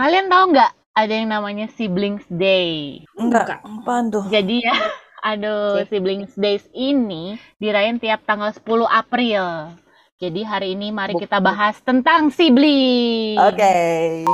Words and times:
Kalian 0.00 0.32
tahu 0.32 0.56
nggak 0.56 0.72
ada 0.96 1.12
yang 1.12 1.28
namanya 1.28 1.68
Siblings 1.76 2.24
Day? 2.32 3.04
Enggak. 3.20 3.60
Apaan 3.60 4.08
tuh? 4.08 4.24
Jadi 4.32 4.64
ya, 4.64 4.72
aduh, 5.28 5.84
Siblings 5.92 6.32
Days 6.40 6.64
ini 6.72 7.36
dirayain 7.60 8.00
tiap 8.00 8.24
tanggal 8.24 8.48
10 8.48 8.64
April. 8.88 9.76
Jadi 10.16 10.40
hari 10.40 10.72
ini 10.72 10.88
mari 10.88 11.12
kita 11.20 11.36
bahas 11.44 11.76
tentang 11.84 12.32
sibling. 12.32 13.36
Oke. 13.44 14.24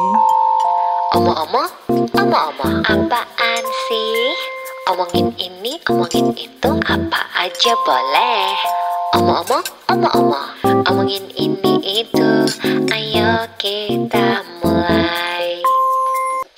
Omong-omong, 1.18 1.70
omong-omong, 2.14 2.86
apaan 2.86 3.64
sih? 3.90 4.38
Omongin 4.94 5.34
ini, 5.34 5.82
omongin 5.90 6.30
itu, 6.38 6.70
apa 6.86 7.26
aja 7.42 7.74
boleh. 7.82 8.54
Omong-omong, 9.18 9.66
omong-omong, 9.90 10.46
omongin 10.86 11.26
ini 11.34 12.06
itu, 12.06 12.30
ayo 12.94 13.50
kita. 13.58 14.55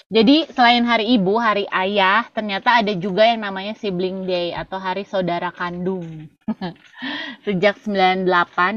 Jadi 0.09 0.49
selain 0.57 0.89
hari 0.89 1.21
ibu, 1.21 1.37
hari 1.37 1.69
ayah, 1.69 2.25
ternyata 2.33 2.81
ada 2.81 2.97
juga 2.97 3.29
yang 3.29 3.45
namanya 3.45 3.77
sibling 3.77 4.25
day 4.25 4.57
atau 4.57 4.81
hari 4.81 5.05
saudara 5.05 5.53
kandung. 5.53 6.33
Sejak 7.45 7.77
98 7.85 8.25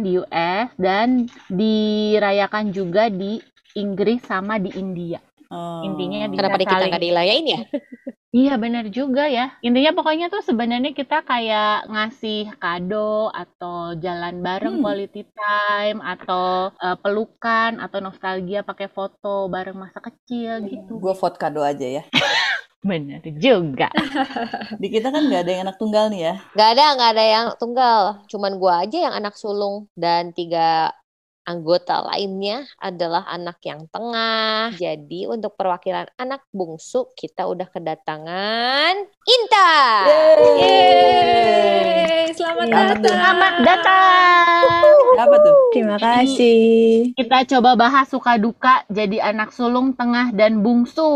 di 0.04 0.20
US 0.20 0.68
dan 0.76 1.32
dirayakan 1.48 2.76
juga 2.76 3.08
di 3.08 3.40
Inggris 3.80 4.28
sama 4.28 4.60
di 4.60 4.76
India. 4.76 5.24
Oh. 5.48 5.88
Intinya 5.88 6.28
bisa 6.28 6.44
Kenapa 6.44 6.60
di 6.60 6.66
kita 6.68 6.76
saling 6.76 6.92
nggak 6.92 7.06
dilayain 7.08 7.46
ya? 7.48 7.60
Iya 8.32 8.56
benar 8.56 8.88
juga 8.88 9.28
ya. 9.28 9.52
Intinya 9.60 9.92
pokoknya 9.92 10.32
tuh 10.32 10.40
sebenarnya 10.40 10.96
kita 10.96 11.20
kayak 11.28 11.92
ngasih 11.92 12.56
kado 12.64 13.28
atau 13.28 13.92
jalan 14.00 14.40
bareng 14.40 14.80
Hmm. 14.80 14.84
quality 14.88 15.28
time 15.36 16.00
atau 16.00 16.72
eh, 16.80 16.96
pelukan 17.04 17.72
atau 17.84 18.00
nostalgia 18.00 18.64
pakai 18.64 18.88
foto 18.88 19.52
bareng 19.52 19.76
masa 19.76 20.00
kecil 20.00 20.64
gitu. 20.64 20.96
Gue 20.96 21.12
vote 21.12 21.36
kado 21.36 21.60
aja 21.60 21.84
ya. 21.84 22.04
Benar 22.82 23.20
juga. 23.38 23.92
Di 24.82 24.88
kita 24.90 25.12
kan 25.12 25.28
nggak 25.28 25.42
ada 25.46 25.52
yang 25.52 25.64
anak 25.68 25.78
tunggal 25.78 26.08
nih 26.10 26.22
ya. 26.32 26.36
Nggak 26.56 26.70
ada, 26.74 26.86
nggak 26.98 27.10
ada 27.14 27.26
yang 27.28 27.46
tunggal. 27.60 28.02
Cuman 28.32 28.54
gua 28.58 28.74
aja 28.88 28.98
yang 29.12 29.14
anak 29.14 29.36
sulung 29.38 29.92
dan 29.94 30.32
tiga 30.34 30.90
anggota 31.52 32.00
lainnya 32.00 32.64
adalah 32.80 33.28
anak 33.28 33.60
yang 33.68 33.84
tengah. 33.92 34.72
Jadi 34.80 35.28
untuk 35.28 35.60
perwakilan 35.60 36.08
anak 36.16 36.48
bungsu 36.56 37.12
kita 37.12 37.44
udah 37.44 37.68
kedatangan 37.68 38.96
Inta. 39.28 39.72
Yeay, 40.64 42.32
selamat 42.32 42.66
Selamat 42.72 42.96
datang. 42.96 43.12
Selamat 43.12 43.56
datang. 43.68 44.66
Apa 45.20 45.36
tuh? 45.44 45.56
Terima 45.76 45.98
kasih. 46.00 47.12
Kita 47.20 47.38
coba 47.52 47.76
bahas 47.76 48.08
suka 48.08 48.40
duka 48.40 48.88
jadi 48.88 49.20
anak 49.36 49.52
sulung, 49.52 49.92
tengah 49.92 50.32
dan 50.32 50.64
bungsu. 50.64 51.12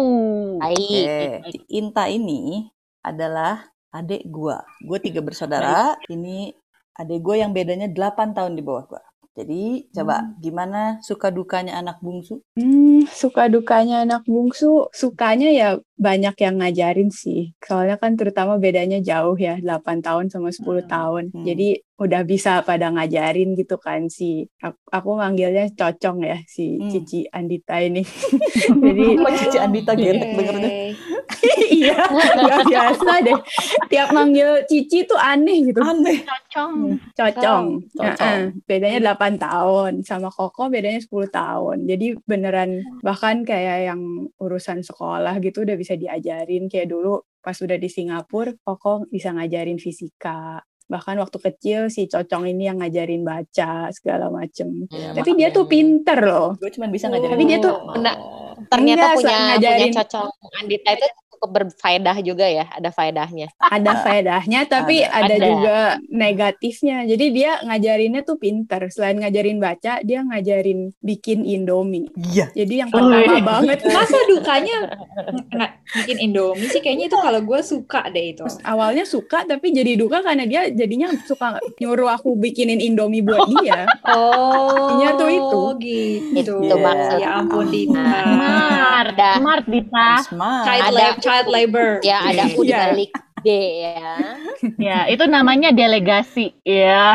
Baik. 0.60 1.06
Oke. 1.48 1.64
Inta 1.72 2.12
ini 2.12 2.68
adalah 3.00 3.72
adik 3.96 4.28
gua. 4.28 4.68
Gue 4.84 5.00
tiga 5.00 5.24
bersaudara. 5.24 5.96
Ini 6.12 6.52
adik 7.00 7.20
gue 7.24 7.36
yang 7.40 7.56
bedanya 7.56 7.88
8 7.88 8.36
tahun 8.36 8.60
di 8.60 8.64
bawah 8.66 8.84
gua. 8.92 9.04
Jadi 9.36 9.92
coba 9.92 10.32
gimana 10.40 11.04
suka 11.04 11.28
dukanya 11.28 11.76
anak 11.84 12.00
bungsu? 12.00 12.40
Hmm, 12.56 13.04
suka 13.12 13.52
dukanya 13.52 14.08
anak 14.08 14.24
bungsu, 14.24 14.88
sukanya 14.96 15.52
ya 15.52 15.70
banyak 15.96 16.36
yang 16.38 16.56
ngajarin 16.60 17.08
sih. 17.08 17.56
Soalnya 17.60 17.96
kan 17.96 18.16
terutama 18.16 18.60
bedanya 18.60 19.00
jauh 19.00 19.36
ya, 19.36 19.56
8 19.60 20.04
tahun 20.04 20.28
sama 20.28 20.52
10 20.52 20.84
Hmm, 20.84 20.90
tahun. 20.90 21.24
hmm. 21.32 21.46
Jadi 21.46 21.68
udah 21.96 22.22
bisa 22.24 22.60
pada 22.60 22.92
ngajarin 22.92 23.56
gitu 23.56 23.80
kan 23.80 24.12
si 24.12 24.52
aku, 24.60 24.76
aku 24.92 25.10
manggilnya 25.16 25.72
Cocong 25.72 26.20
ya 26.22 26.44
si 26.44 26.76
Hmm. 26.76 26.92
Cici 26.92 27.24
Andita 27.30 27.80
ini. 27.80 28.04
Jadi 28.86 29.06
Kok 29.16 29.32
Cici 29.38 29.58
Andita 29.58 29.96
getek 29.96 30.32
dengernya? 30.36 30.72
iya, 31.70 31.96
nggak 32.06 32.64
biasa 32.68 33.12
deh. 33.24 33.40
Tiap 33.88 34.10
manggil 34.12 34.64
Cici 34.68 35.06
tuh 35.06 35.16
aneh 35.16 35.64
gitu. 35.66 35.80
Aneh. 35.80 36.24
Cocong. 36.26 37.00
Cocong. 37.14 37.66
Cocong. 37.94 38.40
Heeh. 38.42 38.64
Bedanya 38.66 39.14
8 39.14 39.38
tahun. 39.38 39.92
Sama 40.02 40.28
Koko 40.28 40.68
bedanya 40.68 41.00
10 41.00 41.08
tahun. 41.30 41.78
Jadi 41.86 42.20
beneran 42.24 42.72
bahkan 43.02 43.44
kayak 43.44 43.94
yang 43.94 44.02
urusan 44.36 44.82
sekolah 44.82 45.38
gitu 45.40 45.64
udah 45.64 45.76
bisa 45.76 45.85
diajarin. 45.94 46.66
Kayak 46.66 46.90
dulu 46.90 47.22
pas 47.38 47.54
udah 47.54 47.78
di 47.78 47.86
Singapura, 47.86 48.50
Koko 48.58 49.06
bisa 49.06 49.30
ngajarin 49.30 49.78
fisika. 49.78 50.58
Bahkan 50.86 51.18
waktu 51.18 51.38
kecil 51.38 51.80
si 51.90 52.06
Cocong 52.06 52.46
ini 52.46 52.66
yang 52.66 52.82
ngajarin 52.82 53.22
baca 53.22 53.90
segala 53.90 54.30
macem. 54.34 54.90
Ya, 54.90 55.14
Tapi 55.14 55.38
dia 55.38 55.50
tuh 55.50 55.66
pinter 55.66 56.18
loh. 56.26 56.58
Gue 56.58 56.74
cuma 56.74 56.90
bisa 56.90 57.10
ngajarin. 57.10 57.34
Tapi 57.38 57.46
dia 57.46 57.58
tuh 57.62 57.74
Nah, 58.02 58.16
ternyata 58.70 59.14
Enggak, 59.14 59.18
punya 59.18 59.30
selain 59.30 59.38
punya 59.38 59.58
ngajarin- 59.58 59.94
cocok 59.98 60.30
Andita 60.62 60.90
itu 60.94 61.08
cukup 61.36 61.50
berfaedah 61.52 62.18
juga 62.24 62.48
ya, 62.48 62.66
ada 62.72 62.90
faedahnya. 62.90 63.52
ada 63.60 63.92
faedahnya 64.04 64.64
tapi 64.66 65.04
Ada. 65.04 65.14
ada, 65.22 65.34
Ada. 65.36 65.48
juga 65.52 65.78
negatifnya. 66.10 67.04
Jadi 67.06 67.26
dia 67.32 67.60
ngajarinnya 67.62 68.22
tuh 68.24 68.40
pinter. 68.40 68.88
Selain 68.90 69.20
ngajarin 69.20 69.60
baca, 69.60 70.00
dia 70.02 70.24
ngajarin 70.24 70.96
bikin 71.00 71.44
Indomie. 71.44 72.08
Iya. 72.16 72.50
Jadi 72.56 72.74
yang 72.80 72.90
pertama 72.90 73.22
Wih. 73.22 73.44
banget 73.44 73.80
Masa 73.96 74.18
dukanya 74.26 74.78
nggak 75.52 75.72
bikin 75.94 76.18
Indomie 76.22 76.68
sih? 76.70 76.80
Kayaknya 76.80 77.06
itu 77.12 77.18
kalau 77.18 77.42
gue 77.42 77.60
suka 77.62 78.02
deh 78.10 78.26
itu. 78.32 78.46
awalnya 78.64 79.04
suka 79.04 79.44
tapi 79.44 79.70
jadi 79.70 79.98
duka 79.98 80.22
karena 80.22 80.46
dia 80.46 80.70
jadinya 80.70 81.12
suka 81.26 81.60
nyuruh 81.78 82.10
aku 82.10 82.34
bikinin 82.36 82.80
Indomie 82.80 83.22
buat 83.22 83.46
dia. 83.62 83.86
Oh, 84.08 84.96
Intinya 84.96 85.10
tuh 85.18 85.30
itu. 85.30 85.62
gitu. 86.32 86.56
Itu 86.62 86.76
maksudnya. 86.78 87.20
Ya 87.20 87.30
ampun 87.42 87.66
Dita. 87.68 88.04
Smart. 88.24 89.08
Ada. 89.16 89.30
Smart 89.40 89.66
Dita. 89.66 90.10
Smart. 90.24 90.66
Child, 90.66 90.84
Ada. 90.86 91.06
Child 91.26 91.48
labor. 91.50 91.90
Ya 92.02 92.22
ada 92.22 92.44
U 92.54 92.62
di 92.62 92.70
Iya. 92.70 92.94
balik 92.94 93.12
D 93.46 93.50
ya. 93.86 94.14
Ya, 94.82 95.00
itu 95.06 95.22
namanya 95.30 95.70
delegasi. 95.70 96.58
Ya. 96.66 97.14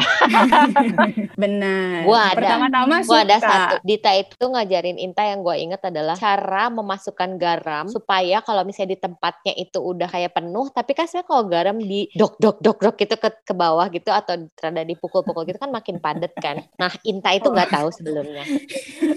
Benar. 1.42 2.06
Gua 2.06 2.20
ada. 2.30 2.36
Pertama-tama 2.38 2.94
Gua 3.02 3.18
ada 3.26 3.36
suka. 3.36 3.48
satu. 3.50 3.74
Dita 3.82 4.10
itu 4.14 4.44
ngajarin 4.46 4.96
Inta 4.96 5.26
yang 5.26 5.42
gue 5.42 5.56
inget 5.58 5.82
adalah 5.82 6.14
cara 6.14 6.70
memasukkan 6.70 7.30
garam 7.34 7.84
supaya 7.90 8.38
kalau 8.40 8.62
misalnya 8.62 8.94
di 8.94 9.00
tempatnya 9.00 9.52
itu 9.56 9.78
udah 9.80 10.06
kayak 10.06 10.32
penuh, 10.32 10.70
tapi 10.70 10.92
kan 10.94 11.10
sebenarnya 11.10 11.26
kalau 11.26 11.44
garam 11.48 11.76
di 11.76 12.06
dok 12.14 12.38
dok 12.38 12.56
dok 12.62 12.78
dok 12.78 12.94
gitu 12.94 13.14
ke, 13.18 13.28
ke 13.42 13.54
bawah 13.56 13.86
gitu 13.90 14.10
atau 14.10 14.34
rada 14.60 14.82
dipukul-pukul 14.84 15.42
gitu 15.48 15.58
kan 15.58 15.70
makin 15.72 15.98
padat 15.98 16.32
kan. 16.38 16.62
Nah 16.78 16.92
Inta 17.02 17.34
itu 17.34 17.48
nggak 17.48 17.70
tahu 17.72 17.88
sebelumnya. 17.90 18.44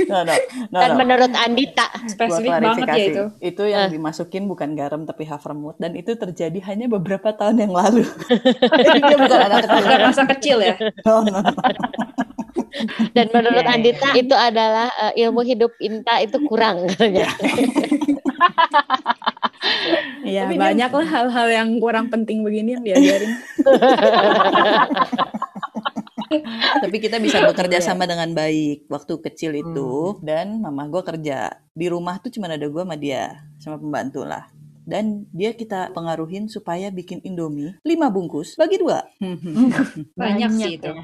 No, 0.10 0.26
no, 0.26 0.34
no, 0.74 0.78
Dan 0.80 0.90
no. 0.94 0.98
menurut 0.98 1.32
Andita, 1.38 1.88
Gua 1.94 2.10
Spesifik 2.10 2.52
banget 2.58 2.88
ya 2.90 2.96
itu. 2.98 3.24
Itu 3.40 3.64
yang 3.66 3.82
Eh. 3.84 3.90
dimasukin 3.94 4.48
bukan 4.48 4.80
garam 4.80 5.04
tapi 5.04 5.28
havermut 5.28 5.76
dan 5.76 5.92
itu 5.94 6.16
terjadi 6.16 6.56
hanya 6.64 6.88
beberapa 6.88 7.03
tahun 7.06 7.56
yang 7.60 7.72
lalu. 7.72 8.04
Jadi 8.72 9.00
dia 9.04 9.18
bukan 9.18 9.40
anak 9.42 9.58
kecil. 9.62 9.80
Bukan 9.80 10.00
masa 10.02 10.24
kecil 10.28 10.58
ya. 10.60 10.76
No, 11.04 11.14
no, 11.22 11.38
no. 11.38 11.42
dan 13.12 13.26
menurut 13.30 13.60
Iya, 13.60 13.66
iya. 13.66 13.76
Andita 13.78 14.08
itu 14.14 14.34
adalah 14.34 14.88
eh, 14.90 15.14
ilmu 15.24 15.42
hidup 15.42 15.72
Inta 15.80 16.20
itu 16.20 16.38
kurang 16.44 16.88
katanya. 16.88 17.28
Iya, 20.24 20.46
Tapi 20.46 20.56
dia- 20.56 20.62
banyak 20.62 20.90
lah 20.92 21.08
hal-hal 21.08 21.48
yang 21.50 21.70
kurang 21.80 22.08
penting 22.08 22.44
begini 22.44 22.76
yang 22.76 22.84
diajarin. 22.84 23.32
Tapi 26.84 26.98
kita 26.98 27.22
bisa 27.22 27.40
bekerja 27.44 27.78
sama 27.80 28.04
dengan 28.04 28.28
baik 28.34 28.88
waktu 28.88 29.14
kecil 29.22 29.52
itu 29.54 30.14
Hmm. 30.14 30.20
dan 30.20 30.46
mama 30.60 30.84
gue 30.88 31.00
kerja 31.00 31.54
di 31.72 31.86
rumah 31.88 32.18
tuh 32.18 32.28
cuma 32.28 32.50
ada 32.50 32.60
gue 32.60 32.82
sama 32.82 32.98
dia 32.98 33.40
sama 33.58 33.78
pembantu 33.78 34.22
lah. 34.26 34.46
Dan 34.84 35.06
dia 35.32 35.52
kita 35.52 35.90
pengaruhin 35.92 36.46
supaya 36.46 36.88
bikin 36.88 37.20
Indomie 37.22 37.80
5 37.80 37.88
bungkus 38.10 38.54
bagi 38.54 38.76
dua. 38.78 39.00
Banyak 40.20 40.50
sih 40.54 40.76
itu. 40.76 40.92
ya. 40.92 41.04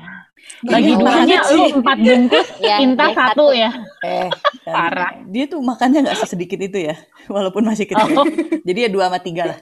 Bagi 0.61 0.93
Banyak 0.93 0.99
duanya 0.99 1.39
lu 1.45 1.47
sih. 1.61 1.71
empat 1.75 1.97
bungkus, 1.97 2.47
Ya, 2.67 2.75
Inta 2.79 3.05
dia 3.05 3.15
satu 3.15 3.45
ya. 3.51 3.71
Eh, 4.01 4.29
Parah. 4.63 5.11
Dia 5.25 5.45
tuh 5.45 5.59
makannya 5.59 6.03
nggak 6.03 6.17
sesedikit 6.17 6.59
itu 6.61 6.79
ya, 6.85 6.95
walaupun 7.33 7.63
masih 7.63 7.85
kecil. 7.85 8.15
Oh. 8.15 8.27
Jadi 8.63 8.79
ya 8.83 8.89
dua 8.89 9.07
sama 9.07 9.19
tiga 9.19 9.43
lah. 9.47 9.59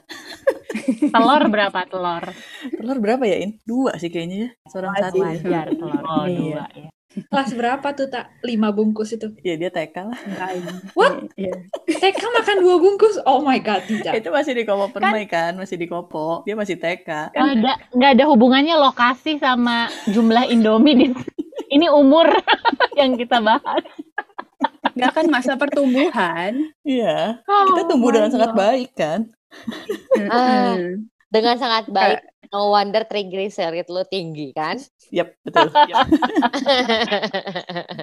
Telur 0.88 1.42
berapa 1.48 1.80
telur? 1.86 2.24
Telur 2.70 2.98
berapa 2.98 3.22
ya, 3.22 3.36
In? 3.40 3.58
Dua 3.62 3.94
sih 3.96 4.08
kayaknya 4.08 4.36
ya. 4.36 4.48
Seorang 4.68 4.92
satu. 4.96 5.18
ya. 5.18 5.30
Wajar 5.34 5.66
telur. 5.72 6.02
Oh, 6.02 6.24
Iya. 6.24 6.38
dua 6.38 6.64
ya. 6.74 6.88
Kelas 7.08 7.56
berapa 7.56 7.88
tuh 7.96 8.12
tak? 8.12 8.28
Lima 8.44 8.68
bungkus 8.68 9.16
itu. 9.16 9.32
Ya 9.40 9.56
dia 9.56 9.72
TK 9.72 9.96
lah. 10.12 10.20
What? 10.92 11.32
Iya. 11.40 11.56
TK 11.88 12.20
makan 12.20 12.56
dua 12.60 12.76
bungkus? 12.76 13.16
Oh 13.24 13.40
my 13.40 13.56
god, 13.64 13.80
Dita. 13.88 14.12
Itu 14.12 14.28
masih 14.28 14.52
di 14.52 14.68
Kopo 14.68 14.92
Permai 14.92 15.24
kan, 15.24 15.56
masih 15.56 15.80
di 15.80 15.88
Kopo. 15.88 16.44
Dia 16.44 16.52
masih 16.52 16.76
TK. 16.76 17.32
Nggak 17.32 17.48
ada 17.58 17.72
nggak 17.96 18.10
ada 18.12 18.24
hubungannya 18.28 18.76
lokasi 18.76 19.40
sama 19.40 19.88
jumlah 20.12 20.52
Indomie 20.52 20.94
di 20.94 21.06
ini 21.74 21.88
umur 21.88 22.28
yang 23.00 23.16
kita 23.16 23.40
bahas. 23.40 23.82
Nggak 24.92 25.12
kan 25.16 25.26
masa 25.32 25.56
pertumbuhan. 25.56 26.60
Iya. 26.84 27.40
Oh 27.48 27.72
Kita 27.72 27.82
tumbuh 27.88 28.12
my 28.12 28.14
dengan 28.20 28.30
sangat 28.36 28.52
baik 28.52 28.90
kan. 28.92 29.20
Ah. 30.28 30.76
Mm-mm. 30.76 31.08
dengan 31.32 31.56
sangat 31.56 31.88
baik 31.88 32.20
No 32.48 32.72
wonder 32.72 33.04
triglycerid 33.04 33.88
lu 33.92 34.02
tinggi 34.08 34.56
kan? 34.56 34.80
Yap, 35.12 35.36
betul. 35.44 35.68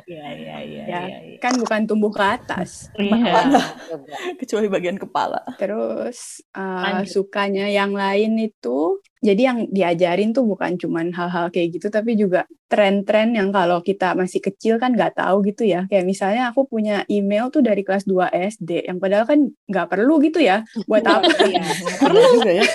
Iya, 0.06 0.28
iya, 0.38 0.56
iya, 0.62 0.84
Ya, 0.86 1.02
iya, 1.10 1.18
iya. 1.34 1.38
Kan 1.42 1.58
bukan 1.58 1.90
tumbuh 1.90 2.14
ke 2.14 2.22
atas. 2.22 2.94
Iya. 2.98 3.50
Coba. 3.90 4.16
Kecuali 4.38 4.68
bagian 4.70 4.98
kepala. 5.02 5.42
Terus 5.58 6.46
uh, 6.54 7.02
Lanjut. 7.02 7.10
sukanya 7.10 7.66
yang 7.70 7.94
lain 7.98 8.38
itu 8.38 9.02
jadi 9.26 9.42
yang 9.54 9.60
diajarin 9.74 10.30
tuh 10.36 10.46
bukan 10.46 10.78
cuman 10.78 11.10
hal-hal 11.10 11.50
kayak 11.50 11.82
gitu 11.82 11.90
tapi 11.90 12.14
juga 12.14 12.46
tren-tren 12.66 13.30
yang 13.32 13.50
kalau 13.50 13.80
kita 13.80 14.14
masih 14.14 14.40
kecil 14.40 14.76
kan 14.76 14.92
nggak 14.92 15.16
tahu 15.16 15.46
gitu 15.46 15.64
ya. 15.64 15.86
Kayak 15.86 16.06
misalnya 16.06 16.50
aku 16.50 16.66
punya 16.66 17.06
email 17.08 17.48
tuh 17.48 17.62
dari 17.62 17.82
kelas 17.82 18.04
2 18.04 18.26
SD 18.32 18.86
yang 18.86 18.98
padahal 18.98 19.24
kan 19.24 19.40
nggak 19.66 19.88
perlu 19.88 20.18
gitu 20.20 20.42
ya. 20.42 20.66
Buat 20.84 21.06
apa? 21.06 21.30
Iya. 21.42 21.62
Perlu 22.02 22.20
juga 22.34 22.52
ya. 22.52 22.66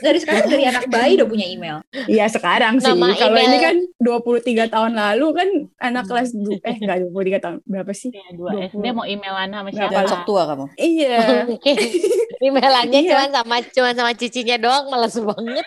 Dari 0.00 0.18
sekarang 0.18 0.46
dari 0.48 0.64
anak 0.64 0.84
bayi 0.86 1.14
udah 1.14 1.28
punya 1.28 1.46
email. 1.46 1.76
Iya 2.06 2.26
sekarang 2.26 2.78
sih. 2.78 2.88
Nama 2.88 3.12
Kalau 3.14 3.36
ini 3.36 3.46
email. 3.46 3.60
kan 3.60 3.76
23 4.00 4.72
tahun 4.72 4.92
lalu 4.94 5.26
kan 5.30 5.48
anak 5.82 6.04
kelas 6.06 6.28
du- 6.32 6.56
eh 6.58 6.76
enggak 6.76 6.96
23 7.06 7.38
tahun 7.38 7.56
berapa 7.62 7.92
sih? 7.92 8.10
Iya, 8.10 8.28
dua 8.32 8.50
20. 8.56 8.72
SD 8.72 8.84
mau 8.90 9.04
emailan 9.04 9.48
sama 9.48 9.68
Berapa 9.68 9.92
siapa? 9.92 10.08
Sok 10.08 10.22
tua 10.24 10.42
kamu. 10.46 10.64
Iya. 10.74 11.16
Emailannya 12.40 13.00
Iya. 13.00 13.10
cuma 13.12 13.24
sama 13.30 13.56
cuma 13.62 13.90
sama 13.92 14.12
cicinya 14.16 14.56
doang 14.56 14.88
males 14.88 15.12
banget. 15.12 15.66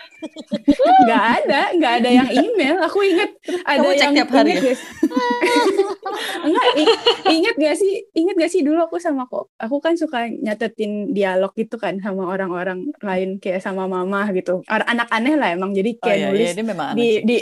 nggak 1.04 1.24
ada 1.38 1.60
nggak 1.72 1.92
ada 2.02 2.10
yang 2.10 2.28
email 2.28 2.76
aku 2.80 2.98
inget 3.00 3.30
ada 3.64 3.78
Kamu 3.80 3.92
cek 3.92 4.04
yang 4.04 4.14
tiap 4.16 4.30
hari 4.32 4.52
sih? 4.56 4.76
enggak 6.44 6.66
inget 7.32 7.54
gak 7.56 7.76
sih 7.80 7.92
inget 8.12 8.36
gak 8.36 8.52
sih 8.52 8.60
dulu 8.60 8.84
aku 8.84 9.00
sama 9.00 9.24
kok 9.24 9.48
aku 9.56 9.80
kan 9.80 9.96
suka 9.96 10.28
nyatetin 10.28 11.12
dialog 11.16 11.52
gitu 11.56 11.80
kan 11.80 11.96
sama 12.04 12.28
orang-orang 12.28 12.92
lain 13.00 13.40
kayak 13.40 13.64
sama 13.64 13.88
mama 13.88 14.28
gitu 14.32 14.60
anak 14.68 15.08
aneh 15.08 15.34
lah 15.40 15.56
emang 15.56 15.72
jadi 15.72 15.96
Oh 15.96 16.00
kayak 16.04 16.18
iya, 16.18 16.26
nulis 16.28 16.48
iya, 16.52 16.92
di 16.92 17.08
di 17.24 17.38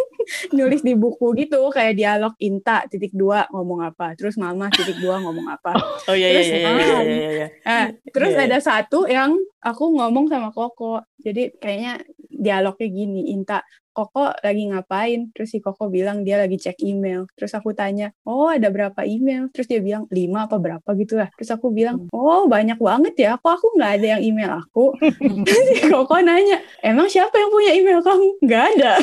nulis 0.58 0.80
di 0.84 0.92
buku 0.96 1.32
gitu 1.36 1.60
kayak 1.72 1.96
dialog 1.96 2.32
Inta 2.40 2.84
titik 2.88 3.12
dua 3.12 3.48
ngomong 3.52 3.84
apa 3.84 4.12
terus 4.16 4.36
mama 4.36 4.68
titik 4.72 4.96
dua 5.00 5.20
ngomong 5.20 5.48
apa 5.48 5.76
Oh 6.08 6.16
iya, 6.16 6.32
iya, 6.32 6.40
terus, 6.40 6.48
iya, 6.48 6.56
iya, 6.56 6.72
iya, 6.72 7.00
iya, 7.04 7.30
iya. 7.36 7.48
Eh, 7.64 7.86
terus 8.12 8.32
Iya, 8.32 8.44
iya. 8.44 8.48
ada 8.48 8.58
satu 8.64 9.04
yang 9.04 9.36
aku 9.60 9.84
ngomong 9.92 10.32
sama 10.32 10.48
Koko. 10.48 11.04
Jadi 11.20 11.52
kayaknya 11.60 12.00
dialognya 12.28 12.88
gini, 12.88 13.20
Inta, 13.36 13.60
Koko 13.98 14.30
lagi 14.30 14.70
ngapain? 14.70 15.34
Terus 15.34 15.50
si 15.50 15.58
Koko 15.58 15.90
bilang 15.90 16.22
dia 16.22 16.38
lagi 16.38 16.54
cek 16.54 16.78
email. 16.86 17.26
Terus 17.34 17.50
aku 17.58 17.74
tanya, 17.74 18.14
oh 18.22 18.46
ada 18.46 18.70
berapa 18.70 19.02
email? 19.02 19.50
Terus 19.50 19.66
dia 19.66 19.82
bilang 19.82 20.06
lima 20.14 20.46
apa 20.46 20.54
berapa 20.54 20.86
gitu 20.94 21.18
lah. 21.18 21.26
Terus 21.34 21.50
aku 21.50 21.74
bilang, 21.74 22.06
oh 22.14 22.46
banyak 22.46 22.78
banget 22.78 23.14
ya. 23.18 23.34
Kok 23.42 23.50
aku 23.58 23.74
nggak 23.74 23.98
ada 23.98 24.06
yang 24.14 24.22
email 24.22 24.54
aku? 24.62 24.94
Terus 25.46 25.64
si 25.74 25.90
Koko 25.90 26.14
nanya, 26.22 26.62
emang 26.78 27.10
siapa 27.10 27.34
yang 27.34 27.50
punya 27.50 27.74
email 27.74 27.98
kamu? 27.98 28.38
Nggak 28.38 28.64
ada. 28.78 28.92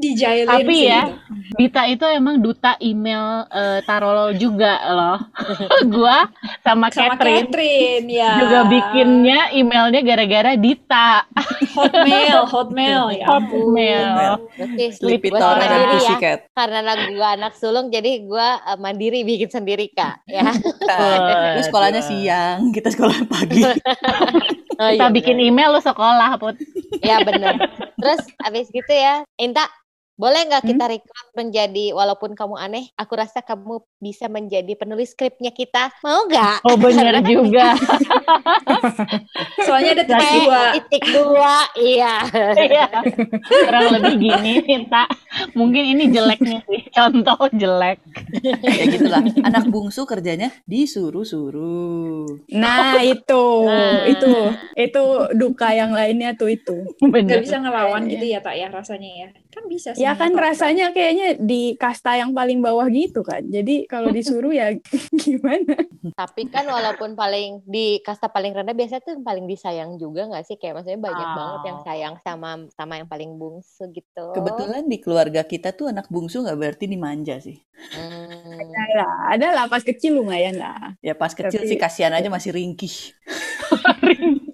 Dijailin 0.00 0.48
Tapi 0.48 0.72
sih 0.72 0.88
ya, 0.88 1.02
gitu. 1.06 1.14
Dita 1.60 1.82
itu 1.84 2.04
emang 2.08 2.40
duta 2.40 2.72
email 2.80 3.44
eh, 3.52 3.84
Tarolo 3.84 4.32
juga 4.32 4.80
loh. 4.88 5.18
Gua 5.92 6.24
sama, 6.64 6.88
Sama 6.88 7.14
Catherine 7.18 7.52
Catherine 7.52 8.08
ya. 8.08 8.32
juga 8.40 8.58
bikinnya 8.64 9.52
emailnya 9.52 10.00
gara-gara 10.00 10.56
Dita. 10.56 10.79
Hotmail, 11.76 12.38
Hotmail 12.48 13.04
ya. 13.14 13.26
Hotmail. 13.28 14.06
Sleepy 14.94 15.28
Tora 15.30 15.60
dan 15.60 15.68
mandiri 15.68 15.84
ya. 15.84 15.90
Pussycat. 15.94 16.38
Karena 16.56 16.78
anak 16.82 16.98
gua 17.14 17.28
anak 17.36 17.52
sulung 17.58 17.92
jadi 17.92 18.24
gua 18.24 18.58
eh, 18.64 18.78
mandiri 18.78 19.22
bikin 19.22 19.50
sendiri 19.50 19.92
kak. 19.92 20.24
Ya. 20.26 20.50
Lu 21.56 21.60
sekolahnya 21.62 22.02
siang, 22.02 22.72
kita 22.72 22.90
sekolah 22.92 23.26
pagi. 23.28 23.62
Oh, 24.80 24.88
Kita 24.88 25.12
iya, 25.12 25.12
bikin 25.12 25.36
benar. 25.36 25.48
email 25.52 25.70
lu 25.76 25.80
sekolah, 25.84 26.40
Put. 26.40 26.56
Ya 27.04 27.20
benar. 27.20 27.68
Terus 28.00 28.24
abis 28.48 28.72
gitu 28.72 28.88
ya, 28.88 29.28
Inta, 29.36 29.68
boleh 30.20 30.40
nggak 30.44 30.60
Hmm? 30.60 30.70
kita 30.76 30.84
rekrut 30.84 31.28
menjadi 31.32 31.96
walaupun 31.96 32.36
kamu 32.36 32.60
aneh, 32.60 32.84
aku 32.92 33.16
rasa 33.16 33.40
kamu 33.40 33.80
bisa 33.96 34.28
menjadi 34.28 34.76
penulis 34.76 35.16
skripnya 35.16 35.48
kita. 35.48 35.88
Mau 36.04 36.28
nggak? 36.28 36.60
Oh 36.68 36.76
bener 36.76 37.24
juga. 37.24 37.72
Soalnya 39.66 39.96
ada 39.96 40.04
titik 40.04 40.28
dua. 40.44 40.60
Titik 40.76 41.04
dua, 41.08 41.54
iya. 41.80 42.14
Iya. 42.52 42.86
Kurang 43.48 43.86
lebih 43.96 44.14
gini, 44.20 44.52
Minta. 44.60 45.08
Mungkin 45.56 45.96
ini 45.96 46.12
jeleknya 46.12 46.60
sih. 46.68 46.84
Contoh 46.92 47.48
jelek. 47.56 48.04
ya 48.44 48.84
gitulah. 48.92 49.24
Anak 49.40 49.72
bungsu 49.72 50.04
kerjanya 50.04 50.52
disuruh-suruh. 50.68 52.44
Nah 52.52 53.00
itu, 53.00 53.44
Nah. 53.64 54.04
itu, 54.04 54.32
itu 54.76 55.02
duka 55.32 55.72
yang 55.72 55.96
lainnya 55.96 56.36
tuh 56.36 56.52
itu. 56.52 56.84
Bener. 57.00 57.40
Gak 57.40 57.48
bisa 57.48 57.56
ngelawan 57.56 58.04
gitu 58.04 58.24
ya 58.26 58.44
tak 58.44 58.60
ya 58.60 58.68
rasanya 58.68 59.10
ya. 59.26 59.28
Kan 59.50 59.66
bisa 59.66 59.92
sih. 59.92 60.00
Ya 60.00 60.14
kan 60.14 60.30
apa-apa. 60.30 60.46
rasanya 60.48 60.90
kayaknya 60.90 61.34
di 61.36 61.74
kasta 61.74 62.14
yang 62.14 62.30
paling 62.30 62.58
bawah 62.58 62.86
gitu 62.86 63.20
kan. 63.20 63.42
Jadi 63.44 63.84
kalau 63.84 64.08
disuruh 64.16 64.50
ya 64.50 64.70
gimana? 65.22 65.74
Tapi 66.12 66.46
kan 66.46 66.64
walaupun 66.64 67.12
paling 67.12 67.62
di 67.64 67.98
kasta 68.00 68.26
paling 68.26 68.50
rendah 68.52 68.72
biasanya 68.72 69.02
tuh 69.02 69.18
paling 69.20 69.44
disayang 69.44 69.94
juga 69.96 70.24
nggak 70.24 70.44
sih? 70.44 70.54
Kayak 70.54 70.78
maksudnya 70.78 71.00
banyak 71.00 71.18
Oh. 71.22 71.36
banget 71.36 71.60
yang 71.64 71.78
sayang 71.82 72.14
sama 72.18 72.50
sama 72.70 72.94
yang 72.94 73.06
paling 73.06 73.34
bungsu 73.34 73.90
gitu. 73.90 74.30
Kebetulan 74.32 74.86
di 74.86 74.96
keluarga 74.96 75.42
kita 75.42 75.70
tuh 75.70 75.88
anak 75.88 76.06
bungsu 76.06 76.40
nggak 76.40 76.56
berarti 76.56 76.84
dimanja 76.86 77.38
sih. 77.38 77.58
Hmm. 77.90 78.54
Ada 78.54 78.84
lah, 78.94 79.14
ada 79.30 79.46
lah 79.52 79.64
pas 79.66 79.80
kecil 79.80 80.14
lumayan 80.14 80.54
lah. 80.54 80.94
Ya 81.00 81.12
pas 81.12 81.32
kecil 81.32 81.58
Tapi- 81.58 81.68
sih 81.68 81.76
kasihan 81.76 82.10
aja 82.10 82.26
masih 82.26 82.50
ringkih. 82.50 82.92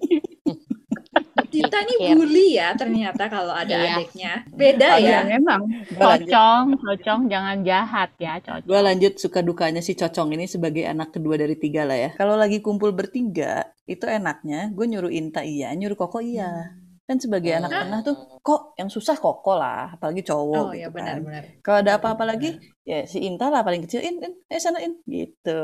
Dita 1.47 1.79
nih 1.79 1.97
bully 2.13 2.59
ya 2.59 2.75
ternyata 2.75 3.31
kalau 3.31 3.53
ada 3.55 3.71
Iya. 3.71 3.95
adiknya. 3.97 4.33
Beda 4.51 4.89
Ya, 4.99 4.99
ya. 4.99 5.19
memang. 5.25 5.61
Cocong, 5.95 6.65
cocong, 6.75 7.21
jangan 7.31 7.57
jahat 7.63 8.09
ya, 8.19 8.37
cocong. 8.43 8.67
gua 8.67 8.79
lanjut 8.83 9.15
suka 9.17 9.39
dukanya 9.41 9.79
si 9.79 9.95
Cocong 9.95 10.35
ini 10.35 10.45
sebagai 10.45 10.83
anak 10.83 11.15
kedua 11.15 11.39
dari 11.39 11.55
tiga 11.55 11.87
lah 11.87 11.95
ya. 11.97 12.09
Kalau 12.15 12.35
lagi 12.35 12.59
kumpul 12.59 12.91
bertiga, 12.91 13.63
itu 13.87 14.03
enaknya 14.03 14.69
gue 14.75 14.85
nyuruh 14.85 15.11
Inta 15.11 15.41
iya, 15.41 15.71
nyuruh 15.73 15.95
Koko 15.95 16.19
iya. 16.19 16.75
Kan 17.07 17.23
sebagai 17.23 17.55
anak 17.55 17.71
Hmm. 17.71 17.81
tengah 17.87 17.99
tuh, 18.03 18.15
kok 18.43 18.75
yang 18.75 18.91
susah 18.91 19.15
Koko 19.15 19.55
lah, 19.55 19.95
apalagi 19.95 20.27
cowok 20.27 20.59
Oh 20.59 20.67
gitu 20.75 20.83
ya 20.83 20.87
kan. 20.91 20.91
benar-benar. 20.91 21.43
Kalau 21.63 21.77
ada 21.79 21.91
apa-apa 21.95 22.23
lagi, 22.27 22.49
ya 22.83 23.07
si 23.07 23.23
Inta 23.23 23.47
lah 23.47 23.63
paling 23.63 23.87
kecil, 23.87 24.03
in, 24.03 24.19
in, 24.19 24.33
eh 24.51 24.59
sana 24.59 24.83
in, 24.83 24.99
gitu. 25.07 25.63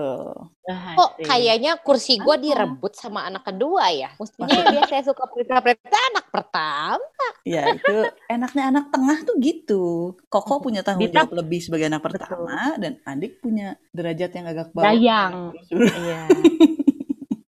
Ah, 0.64 0.96
Kok 0.96 1.20
sih. 1.20 1.28
kayaknya 1.28 1.76
kursi 1.84 2.16
gua 2.16 2.40
Apa? 2.40 2.44
direbut 2.48 2.96
sama 2.96 3.28
anak 3.28 3.44
kedua 3.44 3.92
ya? 3.92 4.16
Mestinya 4.16 4.56
yang 4.56 4.72
biasanya 4.72 5.04
suka 5.04 5.24
perintah-perintah 5.28 6.02
anak 6.16 6.26
pertama. 6.32 7.26
Ya 7.44 7.76
itu 7.76 7.96
enaknya 8.32 8.64
anak 8.72 8.86
tengah 8.88 9.18
tuh 9.28 9.36
gitu. 9.44 9.84
Koko 10.32 10.64
punya 10.64 10.80
tanggung 10.80 11.12
Dita- 11.12 11.28
jawab 11.28 11.44
lebih 11.44 11.60
sebagai 11.60 11.92
anak 11.92 12.08
pertama 12.08 12.80
dan 12.80 13.04
adik 13.04 13.44
punya 13.44 13.76
derajat 13.92 14.32
yang 14.32 14.48
agak 14.48 14.72
bawah. 14.72 14.96
Dayang. 14.96 15.52
Iya. 15.68 16.24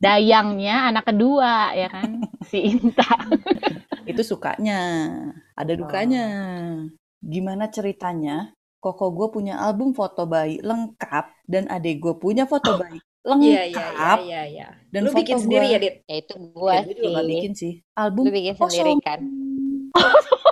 Dayangnya 0.02 0.90
anak 0.90 1.06
kedua 1.06 1.70
ya 1.72 1.86
kan 1.86 2.26
si 2.50 2.74
Inta. 2.74 3.06
Itu 4.02 4.26
sukanya. 4.26 4.80
Ada 5.54 5.78
dukanya. 5.78 6.24
Gimana 7.22 7.70
ceritanya? 7.70 8.50
Koko 8.76 9.14
gue 9.14 9.30
punya 9.30 9.62
album 9.62 9.94
foto 9.94 10.26
bayi 10.26 10.58
lengkap 10.58 11.46
dan 11.46 11.70
adik 11.70 12.02
gue 12.02 12.18
punya 12.18 12.50
foto 12.50 12.74
bayi 12.74 12.98
lengkap. 13.22 13.46
Iya 13.46 13.62
iya 13.70 13.86
iya 13.94 14.14
iya 14.18 14.42
iya. 14.44 14.68
Dan 14.90 15.06
Lu 15.06 15.14
foto 15.14 15.22
bikin 15.22 15.38
sendiri 15.38 15.62
gua- 15.62 15.70
ya, 15.70 15.78
Dit? 15.78 15.94
Ya 16.02 16.16
itu 16.18 16.34
gua 16.50 16.72
Ya, 16.72 16.82
gue 16.82 16.94
juga 16.98 17.20
sih. 17.22 17.30
bikin 17.30 17.52
sih. 17.54 17.72
Album 17.94 18.22
Lu 18.26 18.30
bikin 18.34 18.54
kosong. 18.58 18.70
sendiri 18.74 18.92
kan? 19.00 19.20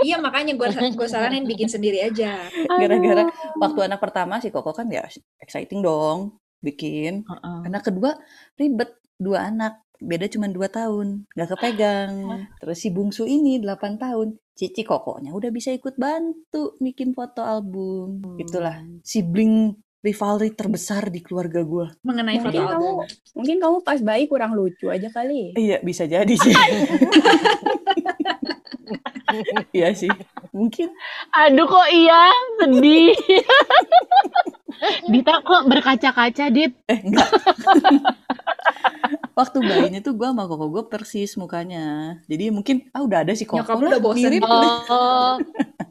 Iya 0.00 0.16
makanya 0.16 0.56
gue 0.56 0.64
gue 0.96 1.08
saranin 1.08 1.44
bikin 1.44 1.68
sendiri 1.68 2.00
aja. 2.00 2.48
Gara-gara 2.70 3.28
waktu 3.54 3.80
anak 3.84 4.00
pertama 4.00 4.40
si 4.40 4.48
Koko 4.48 4.72
kan 4.72 4.88
ya 4.88 5.04
exciting 5.38 5.80
dong 5.80 6.36
bikin. 6.60 7.24
Heeh. 7.24 7.58
Anak 7.64 7.84
kedua 7.84 8.16
ribet. 8.54 8.94
Dua 9.16 9.44
anak. 9.44 9.84
Beda 9.96 10.24
cuma 10.26 10.48
dua 10.48 10.66
tahun. 10.66 11.28
Nggak 11.32 11.48
kepegang. 11.52 12.12
Terus 12.56 12.78
si 12.78 12.88
bungsu 12.88 13.24
ini 13.24 13.58
8 13.58 13.76
tahun. 13.96 14.32
Cici 14.52 14.80
kokonya 14.80 15.32
udah 15.32 15.48
bisa 15.48 15.68
ikut 15.70 15.96
bantu 15.96 16.76
bikin 16.76 17.12
foto 17.12 17.40
album. 17.40 18.20
Itulah 18.36 18.80
sibling 19.00 19.72
rivalry 20.00 20.48
terbesar 20.50 21.12
di 21.12 21.20
keluarga 21.20 21.60
gue 21.60 22.00
Mengenai 22.00 22.40
foto 22.40 22.56
Mungkin 22.56 22.64
kamu, 22.66 22.88
album. 22.88 22.96
mungkin 23.36 23.56
kamu 23.60 23.76
pas 23.84 24.00
bayi 24.00 24.24
kurang 24.24 24.56
lucu 24.56 24.88
aja 24.88 25.12
kali. 25.12 25.52
iya 25.52 25.76
bisa 25.78 26.08
jadi 26.08 26.32
sih 26.32 26.56
iya 29.76 29.88
sih. 29.94 30.10
Mungkin. 30.50 30.90
Aduh 31.34 31.66
kok 31.66 31.88
iya? 31.92 32.30
Sedih. 32.60 33.14
Dita 35.12 35.44
kok 35.44 35.68
berkaca-kaca, 35.68 36.48
Dit? 36.48 36.72
eh 36.88 37.00
enggak. 37.04 37.28
Waktu 39.38 39.58
bayinya 39.64 40.00
tuh 40.04 40.12
gue 40.16 40.28
sama 40.28 40.44
koko 40.44 40.68
gue 40.68 40.82
persis 40.88 41.32
mukanya. 41.36 42.16
Jadi 42.28 42.52
mungkin 42.52 42.88
ah 42.92 43.04
udah 43.04 43.24
ada 43.24 43.32
si 43.32 43.48
koko 43.48 43.60
Nyokap 43.60 43.76
udah 43.80 44.00
bosen. 44.00 44.28
mirip 44.28 44.42
Oh, 44.44 45.34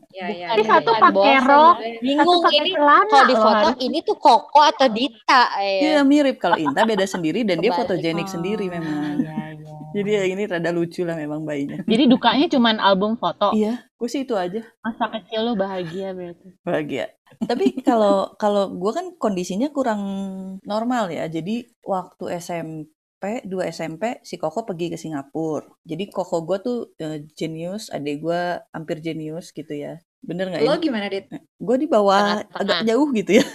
Iya 0.10 0.26
iya. 0.34 0.46
Tapi 0.50 0.64
iya, 0.66 0.72
satu 0.74 0.90
iya. 0.90 1.02
pakai 1.06 1.36
rok, 1.46 1.76
bingung 2.02 2.26
satu 2.26 2.46
pakai 2.50 2.58
ini 2.58 2.72
celana 2.74 3.06
kalau 3.06 3.26
di 3.30 3.36
foto 3.38 3.68
ini 3.78 3.98
tuh 4.02 4.18
Koko 4.18 4.60
atau 4.66 4.88
Dita 4.90 5.42
Iya 5.62 6.02
ya. 6.02 6.02
mirip 6.02 6.42
kalau 6.42 6.58
Inta 6.58 6.82
beda 6.82 7.06
sendiri 7.06 7.46
dan 7.46 7.62
dia 7.62 7.70
fotogenik 7.78 8.26
Oh, 8.26 8.34
sendiri 8.34 8.66
memang. 8.74 9.22
Iya, 9.22 9.38
iya, 9.54 9.76
Jadi 9.90 10.10
ya 10.14 10.24
ini 10.26 10.44
rada 10.46 10.70
lucu 10.70 11.02
lah 11.06 11.14
memang 11.14 11.46
bayinya. 11.46 11.82
Jadi 11.86 12.04
dukanya 12.10 12.46
cuman 12.50 12.78
album 12.82 13.18
foto. 13.22 13.54
Iya, 13.54 13.86
gue 13.98 14.10
sih 14.10 14.26
itu 14.26 14.34
aja. 14.34 14.62
Masa 14.82 15.10
kecil 15.14 15.46
lu 15.46 15.54
bahagia 15.54 16.14
berarti. 16.14 16.58
bahagia. 16.62 17.06
Tapi 17.46 17.78
kalau 17.86 18.34
kalau 18.38 18.70
gue 18.74 18.92
kan 18.94 19.14
kondisinya 19.18 19.70
kurang 19.70 20.02
normal 20.66 21.10
ya. 21.10 21.26
Jadi 21.26 21.70
waktu 21.86 22.38
SMP, 22.38 22.90
2 23.20 23.44
SMP, 23.68 24.24
si 24.24 24.36
Koko 24.36 24.64
pergi 24.64 24.88
ke 24.90 24.98
Singapura. 24.98 25.68
Jadi 25.84 26.08
Koko 26.08 26.42
gue 26.42 26.58
tuh 26.60 26.78
eh, 26.96 27.28
jenius, 27.34 27.92
adik 27.92 28.24
gue 28.24 28.42
hampir 28.72 29.00
jenius 29.00 29.52
gitu 29.52 29.72
ya. 29.72 30.00
Bener 30.20 30.48
nggak 30.48 30.64
Lo 30.64 30.76
ini? 30.76 30.84
gimana, 30.84 31.08
Dit? 31.08 31.32
Gue 31.56 31.76
di 31.76 31.88
bawah 31.88 32.44
Tengah-tengah. 32.44 32.60
agak 32.60 32.80
jauh 32.86 33.08
gitu 33.10 33.32
ya. 33.40 33.46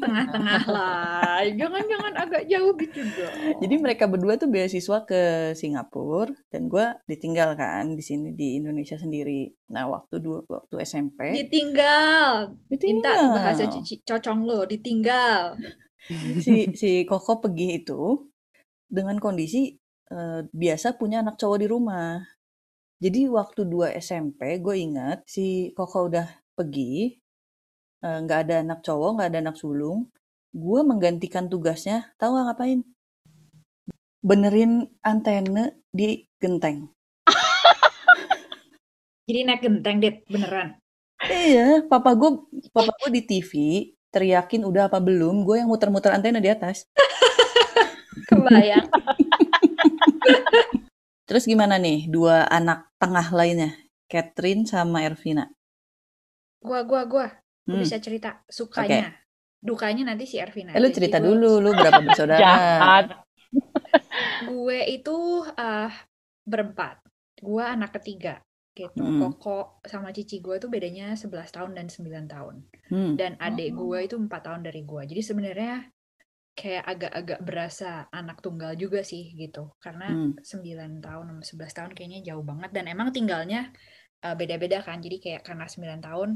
Tengah-tengah 0.00 0.62
lah. 0.66 1.38
Jangan-jangan 1.50 2.14
agak 2.18 2.42
jauh 2.46 2.72
gitu 2.74 2.98
dong. 3.04 3.34
Jadi 3.58 3.74
mereka 3.78 4.04
berdua 4.06 4.34
tuh 4.34 4.46
beasiswa 4.46 5.02
ke 5.02 5.20
Singapura 5.54 6.34
dan 6.50 6.66
gue 6.66 6.86
ditinggal 7.06 7.54
kan 7.54 7.94
di 7.94 8.02
sini 8.02 8.34
di 8.34 8.58
Indonesia 8.58 8.94
sendiri. 8.94 9.50
Nah 9.70 9.86
waktu 9.86 10.18
dua 10.18 10.42
waktu 10.46 10.82
SMP 10.82 11.30
Ditinggal. 11.36 12.58
Minta 12.66 12.74
ditinggal. 12.74 13.22
bahasa 13.30 13.64
cici- 13.68 14.02
cocong 14.02 14.42
lo, 14.42 14.66
ditinggal. 14.66 15.58
si 16.40 16.72
si 16.72 17.04
Koko 17.04 17.38
pergi 17.38 17.78
itu 17.78 18.29
dengan 18.90 19.16
kondisi 19.22 19.70
eh, 20.10 20.42
biasa 20.50 20.98
punya 20.98 21.22
anak 21.22 21.38
cowok 21.38 21.58
di 21.62 21.66
rumah. 21.70 22.18
Jadi 23.00 23.30
waktu 23.30 23.64
2 23.64 23.96
SMP 23.96 24.60
gue 24.60 24.76
ingat 24.76 25.24
si 25.24 25.72
Koko 25.72 26.10
udah 26.10 26.26
pergi, 26.52 27.16
eh, 28.04 28.18
nggak 28.26 28.40
ada 28.50 28.54
anak 28.66 28.80
cowok, 28.84 29.10
nggak 29.16 29.28
ada 29.32 29.40
anak 29.48 29.56
sulung. 29.56 30.10
Gue 30.50 30.82
menggantikan 30.82 31.46
tugasnya, 31.46 32.10
tahu 32.18 32.34
nggak 32.34 32.46
ngapain? 32.52 32.80
Benerin 34.20 34.90
antena 35.00 35.72
di 35.94 36.26
genteng. 36.42 36.90
Jadi 39.30 39.40
naik 39.46 39.62
genteng, 39.64 39.96
Dit. 40.02 40.16
Beneran. 40.26 40.76
Iya, 41.24 41.86
papa 41.86 42.18
gue 42.18 42.30
papa 42.74 42.92
gue 43.00 43.10
di 43.16 43.22
TV 43.24 43.52
teriakin 44.10 44.66
udah 44.66 44.90
apa 44.90 44.98
belum, 44.98 45.46
gue 45.46 45.62
yang 45.62 45.70
muter-muter 45.70 46.10
antena 46.10 46.42
di 46.42 46.50
atas. 46.50 46.90
Kebayang. 48.30 48.86
Terus 51.28 51.44
gimana 51.44 51.76
nih 51.76 52.06
dua 52.06 52.46
anak 52.46 52.88
tengah 52.96 53.26
lainnya, 53.30 53.74
Catherine 54.06 54.64
sama 54.64 55.02
Ervina? 55.02 55.50
Gua, 56.58 56.82
gua, 56.82 57.06
gua. 57.06 57.26
Gua 57.62 57.70
Hmm. 57.70 57.78
bisa 57.78 57.98
cerita. 57.98 58.42
Sukanya. 58.46 59.14
Dukanya 59.60 60.08
nanti 60.08 60.24
si 60.24 60.36
Ervina. 60.36 60.72
Eh, 60.72 60.80
lu 60.80 60.88
cerita 60.90 61.16
Jadi 61.16 61.28
gua- 61.28 61.32
dulu, 61.36 61.50
lu 61.60 61.70
berapa 61.70 62.00
bersaudara? 62.06 62.40
Jahat. 62.40 63.04
Gue 64.50 64.78
itu 64.88 65.16
eh, 65.46 65.90
berempat. 66.42 66.98
Gue 67.38 67.62
anak 67.62 67.94
ketiga. 67.94 68.40
Gitu. 68.72 68.98
Hmm. 68.98 69.20
Koko 69.20 69.78
sama 69.84 70.10
cici 70.10 70.40
gue 70.40 70.56
tuh 70.56 70.66
bedanya 70.66 71.12
11 71.12 71.52
tahun 71.52 71.70
dan 71.76 71.86
9 71.86 72.24
tahun. 72.26 72.54
Hmm. 72.88 73.12
Dan 73.14 73.36
adik 73.36 73.70
gue 73.72 73.98
itu 74.02 74.16
4 74.16 74.40
tahun 74.40 74.60
dari 74.64 74.80
gue. 74.82 75.02
Jadi 75.04 75.20
sebenarnya 75.20 75.84
kayak 76.54 76.84
agak-agak 76.84 77.40
berasa 77.40 77.90
anak 78.12 78.42
tunggal 78.44 78.74
juga 78.76 79.00
sih 79.00 79.32
gitu. 79.34 79.72
Karena 79.80 80.10
Hmm. 80.12 80.36
9 80.42 81.00
tahun 81.00 81.24
sama 81.30 81.42
11 81.46 81.72
tahun 81.72 81.90
kayaknya 81.96 82.20
jauh 82.32 82.44
banget. 82.44 82.70
Dan 82.74 82.84
emang 82.88 83.10
tinggalnya 83.10 83.70
eh, 84.20 84.36
beda-beda 84.36 84.84
kan. 84.84 85.00
Jadi 85.00 85.16
kayak 85.16 85.42
karena 85.48 85.64
9 85.64 86.00
tahun 86.00 86.30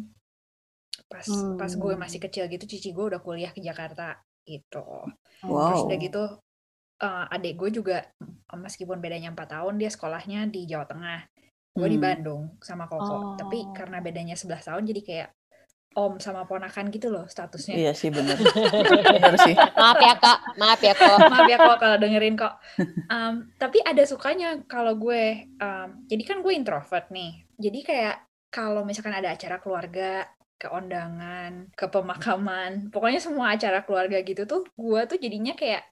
pas 1.11 1.27
pas 1.59 1.73
gue 1.75 1.95
masih 1.99 2.23
kecil 2.23 2.47
gitu 2.47 2.65
cici 2.65 2.95
gue 2.95 3.05
udah 3.11 3.21
kuliah 3.21 3.51
ke 3.51 3.61
Jakarta 3.61 4.15
gitu. 4.47 4.87
Terus 5.43 5.81
Wow. 5.83 5.87
udah 5.91 5.99
gitu 5.99 6.23
eh, 7.03 7.25
adik 7.35 7.55
gue 7.59 7.71
juga 7.75 7.99
eh, 8.01 8.57
meskipun 8.57 9.03
bedanya 9.03 9.35
4 9.35 9.51
tahun 9.51 9.75
dia 9.77 9.91
sekolahnya 9.91 10.49
di 10.49 10.65
Jawa 10.65 10.87
Tengah. 10.87 11.21
Gue 11.75 11.89
di 11.91 11.99
Hmm. 11.99 12.07
Bandung 12.07 12.43
sama 12.63 12.87
Koko. 12.87 13.35
Tapi 13.37 13.59
Oh. 13.67 13.75
karena 13.75 13.99
bedanya 13.99 14.39
11 14.39 14.63
tahun 14.65 14.87
jadi 14.87 15.01
kayak 15.03 15.29
om 15.95 16.19
sama 16.19 16.43
ponakan 16.45 16.91
gitu 16.91 17.11
loh 17.11 17.25
statusnya. 17.31 17.79
Iya 17.79 17.93
sih 17.95 18.11
bener. 18.11 18.35
bener 19.15 19.35
sih. 19.47 19.55
Maaf 19.55 19.99
ya 20.03 20.15
kak, 20.19 20.39
maaf 20.59 20.81
ya 20.83 20.95
kok. 20.95 21.19
Maaf 21.33 21.47
ya 21.47 21.59
kok 21.59 21.79
kalau 21.79 21.97
dengerin 22.03 22.35
kok. 22.35 22.55
Em, 23.09 23.35
tapi 23.57 23.79
ada 23.81 24.03
sukanya 24.03 24.59
kalau 24.67 24.99
gue, 24.99 25.47
em, 25.47 25.89
jadi 26.11 26.23
kan 26.27 26.39
gue 26.43 26.53
introvert 26.53 27.09
nih. 27.15 27.47
Jadi 27.55 27.81
kayak 27.87 28.17
kalau 28.51 28.83
misalkan 28.83 29.15
ada 29.15 29.35
acara 29.35 29.63
keluarga, 29.63 30.27
ke 30.55 30.71
undangan, 30.71 31.69
ke 31.75 31.87
pemakaman, 31.91 32.89
pokoknya 32.89 33.21
semua 33.21 33.53
acara 33.53 33.83
keluarga 33.85 34.23
gitu 34.23 34.47
tuh, 34.47 34.63
gue 34.73 35.01
tuh 35.05 35.19
jadinya 35.19 35.53
kayak 35.53 35.83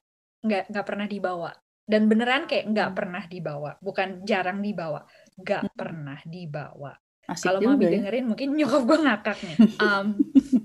nggak 0.43 0.71
nggak 0.71 0.85
pernah 0.87 1.07
dibawa. 1.07 1.51
Dan 1.83 2.07
beneran 2.07 2.47
kayak 2.47 2.71
nggak 2.71 2.91
pernah 2.95 3.23
dibawa, 3.27 3.75
bukan 3.83 4.23
jarang 4.23 4.63
dibawa, 4.63 5.03
nggak 5.35 5.75
pernah 5.75 6.19
dibawa. 6.23 6.95
Kalau 7.23 7.59
mami 7.63 7.87
ya. 7.87 7.91
dengerin 7.99 8.25
mungkin 8.27 8.47
nyokap 8.51 8.83
gue 8.83 8.99
ngakak 8.99 9.37
nih. 9.47 9.57
Um, 9.83 10.07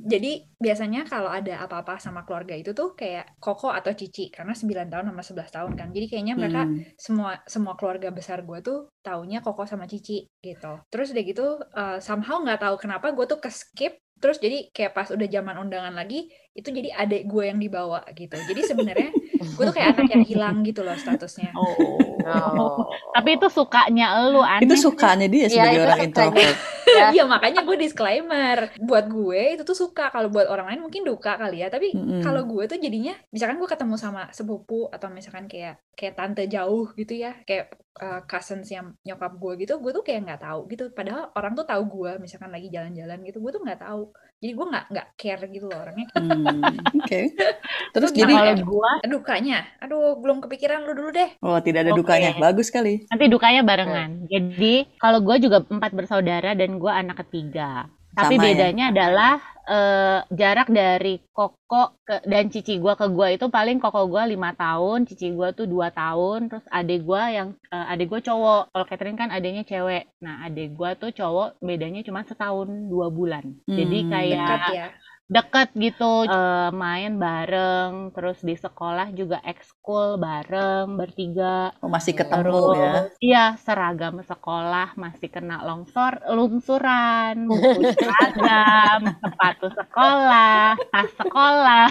jadi 0.08 0.46
biasanya 0.58 1.04
kalau 1.04 1.30
ada 1.30 1.62
apa-apa 1.62 2.00
sama 2.00 2.22
keluarga 2.26 2.54
itu 2.54 2.74
tuh 2.74 2.94
kayak 2.94 3.38
Koko 3.38 3.70
atau 3.70 3.92
Cici 3.94 4.30
karena 4.30 4.54
9 4.56 4.88
tahun 4.88 5.06
sama 5.10 5.22
11 5.22 5.54
tahun 5.54 5.72
kan. 5.78 5.88
Jadi 5.94 6.06
kayaknya 6.08 6.34
mereka 6.34 6.62
Hmm. 6.66 6.82
semua 6.98 7.30
semua 7.46 7.74
keluarga 7.78 8.10
besar 8.10 8.42
gue 8.42 8.58
tuh 8.60 8.90
taunya 9.02 9.38
Koko 9.38 9.64
sama 9.64 9.86
Cici 9.86 10.26
gitu. 10.42 10.72
Terus 10.90 11.14
udah 11.14 11.24
gitu 11.24 11.46
uh, 11.60 11.98
somehow 12.02 12.42
nggak 12.42 12.58
tahu 12.62 12.74
kenapa 12.78 13.14
gue 13.14 13.26
tuh 13.26 13.38
ke 13.38 13.50
skip 13.50 13.94
terus 14.18 14.42
jadi 14.42 14.70
kayak 14.74 14.92
pas 14.94 15.08
udah 15.10 15.26
zaman 15.30 15.56
undangan 15.62 15.94
lagi 15.94 16.30
itu 16.58 16.74
jadi 16.74 16.90
adik 16.94 17.30
gue 17.30 17.44
yang 17.46 17.62
dibawa 17.62 18.02
gitu. 18.18 18.34
Jadi 18.34 18.60
sebenarnya 18.66 19.10
gue 19.38 19.62
tuh 19.62 19.74
kayak 19.74 19.94
anak 19.94 20.08
yang 20.10 20.24
hilang 20.26 20.56
gitu 20.66 20.82
loh 20.82 20.98
statusnya. 20.98 21.54
Oh. 21.54 22.02
Oh. 22.26 22.90
Tapi 23.14 23.38
itu 23.38 23.46
sukanya 23.46 24.26
lu 24.26 24.42
aneh. 24.42 24.66
Itu 24.66 24.74
sukanya 24.74 25.30
dia 25.30 25.46
Iya, 25.46 25.54
sebagai 25.54 25.78
itu 25.78 25.86
orang 25.86 26.00
introvert. 26.02 26.56
Ya. 26.98 27.08
Iya 27.18 27.24
makanya 27.24 27.62
gue 27.62 27.76
disclaimer 27.78 28.58
buat 28.78 29.06
gue 29.06 29.42
itu 29.54 29.62
tuh 29.62 29.78
suka 29.78 30.10
kalau 30.10 30.28
buat 30.28 30.50
orang 30.50 30.74
lain 30.74 30.80
mungkin 30.84 31.02
duka 31.06 31.38
kali 31.38 31.62
ya 31.62 31.68
tapi 31.70 31.94
Mm-mm. 31.94 32.20
kalau 32.20 32.42
gue 32.44 32.64
tuh 32.66 32.78
jadinya 32.78 33.14
misalkan 33.30 33.56
gue 33.62 33.68
ketemu 33.70 33.94
sama 33.94 34.22
sepupu 34.34 34.90
atau 34.90 35.08
misalkan 35.08 35.46
kayak 35.46 35.78
kayak 35.94 36.14
tante 36.18 36.44
jauh 36.50 36.90
gitu 36.94 37.14
ya 37.14 37.32
kayak 37.46 37.74
uh, 38.02 38.22
cousins 38.26 38.68
yang 38.70 38.94
nyokap 39.06 39.32
gue 39.38 39.52
gitu 39.66 39.72
gue 39.78 39.92
tuh 39.94 40.04
kayak 40.06 40.20
nggak 40.26 40.42
tahu 40.42 40.60
gitu 40.70 40.84
padahal 40.94 41.30
orang 41.34 41.52
tuh 41.58 41.66
tahu 41.66 41.82
gue 41.86 42.12
misalkan 42.22 42.50
lagi 42.50 42.68
jalan-jalan 42.70 43.18
gitu 43.26 43.38
gue 43.42 43.52
tuh 43.54 43.62
nggak 43.62 43.80
tahu 43.82 44.02
jadi 44.38 44.52
gue 44.54 44.66
nggak 44.70 44.84
nggak 44.94 45.06
care 45.18 45.42
gitu 45.50 45.66
loh 45.66 45.78
orangnya 45.82 46.06
Hmm, 46.14 46.78
Oke. 46.94 47.20
Terus 47.94 48.10
Nah, 48.14 48.18
jadi 48.22 48.34
kalau 48.38 48.54
gua 48.62 48.90
dukanya 49.06 49.58
aduh 49.82 50.18
belum 50.22 50.38
kepikiran 50.46 50.86
lu 50.86 50.92
dulu 50.94 51.10
deh 51.10 51.30
oh 51.42 51.58
tidak 51.58 51.80
ada 51.86 51.92
Oke. 51.94 51.98
dukanya. 52.06 52.30
Bagus 52.38 52.70
sekali. 52.70 53.02
nanti 53.10 53.24
dukanya 53.26 53.60
barengan. 53.66 54.10
Jadi 54.30 54.74
kalau 55.02 55.18
gua 55.26 55.36
juga 55.42 55.58
empat 55.66 55.90
bersaudara 55.90 56.54
dan 56.54 56.78
gua 56.78 57.02
anak 57.02 57.26
ketiga. 57.26 57.90
Tapi 58.16 58.34
Sama 58.34 58.48
ya? 58.50 58.68
bedanya 58.68 58.90
adalah 58.92 59.34
eh, 59.68 60.18
jarak 60.40 60.68
dari 60.74 61.22
koko 61.36 61.94
ke, 62.06 62.14
dan 62.26 62.50
cici 62.50 62.74
gua 62.82 62.94
ke 62.98 63.06
gua 63.16 63.28
itu 63.30 63.46
paling 63.56 63.78
koko 63.78 64.00
gua 64.12 64.22
lima 64.26 64.50
tahun, 64.58 65.06
cici 65.08 65.30
gua 65.38 65.48
tuh 65.54 65.66
dua 65.70 65.88
tahun, 65.94 66.50
terus 66.50 66.66
adik 66.78 67.00
gua 67.08 67.22
yang 67.30 67.48
eh, 67.74 67.86
adik 67.92 68.06
gua 68.10 68.20
cowok. 68.28 68.62
Kalau 68.74 68.86
Catherine 68.90 69.18
kan 69.20 69.30
adiknya 69.30 69.62
cewek. 69.70 70.02
Nah 70.24 70.34
adik 70.46 70.74
gua 70.78 70.90
tuh 70.98 71.10
cowok 71.14 71.48
bedanya 71.62 72.00
cuma 72.02 72.20
setahun 72.26 72.68
dua 72.92 73.06
bulan. 73.12 73.44
Jadi 73.78 73.98
Hmm, 73.98 74.10
kayak 74.10 74.48
dekat 74.48 74.60
ya 74.76 74.86
deket 75.28 75.68
gitu. 75.76 76.24
Eh, 76.24 76.70
main 76.72 77.20
bareng 77.20 78.10
terus 78.16 78.40
di 78.40 78.56
sekolah 78.56 79.12
juga 79.12 79.44
ekskul 79.44 80.16
bareng 80.16 80.96
bertiga. 80.96 81.70
Oh, 81.84 81.92
masih 81.92 82.16
ketemu 82.16 82.40
terus 82.40 82.76
ya. 82.80 82.92
iya 83.20 83.44
seragam 83.60 84.24
sekolah 84.24 84.96
masih 84.96 85.28
kena 85.28 85.60
longsor 85.62 86.16
lungsuran 86.32 87.44
buku 87.44 87.80
seragam 88.00 89.00
sepatu 89.20 89.68
sekolah 89.76 90.74
tas 90.90 91.10
sekolah. 91.20 91.86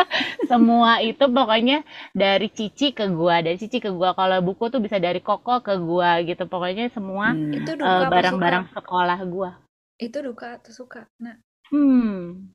Semua 0.50 0.98
itu 0.98 1.24
pokoknya 1.30 1.86
dari 2.10 2.50
cici 2.50 2.90
ke 2.90 3.06
gua. 3.06 3.38
Dari 3.38 3.54
cici 3.54 3.78
ke 3.78 3.94
gua. 3.94 4.18
Kalau 4.18 4.42
buku 4.42 4.66
tuh 4.66 4.82
bisa 4.82 4.98
dari 4.98 5.22
koko 5.22 5.62
ke 5.62 5.78
gua 5.78 6.18
gitu. 6.26 6.44
Pokoknya 6.50 6.90
semua 6.90 7.30
Hmm. 7.30 7.54
apa 7.80 8.10
barang-barang 8.10 8.74
sekolah 8.74 9.18
gua. 9.30 9.50
Itu 9.94 10.18
duka 10.26 10.58
atau 10.58 10.72
suka? 10.74 11.06
Nah. 11.22 11.38
Hmm, 11.70 12.50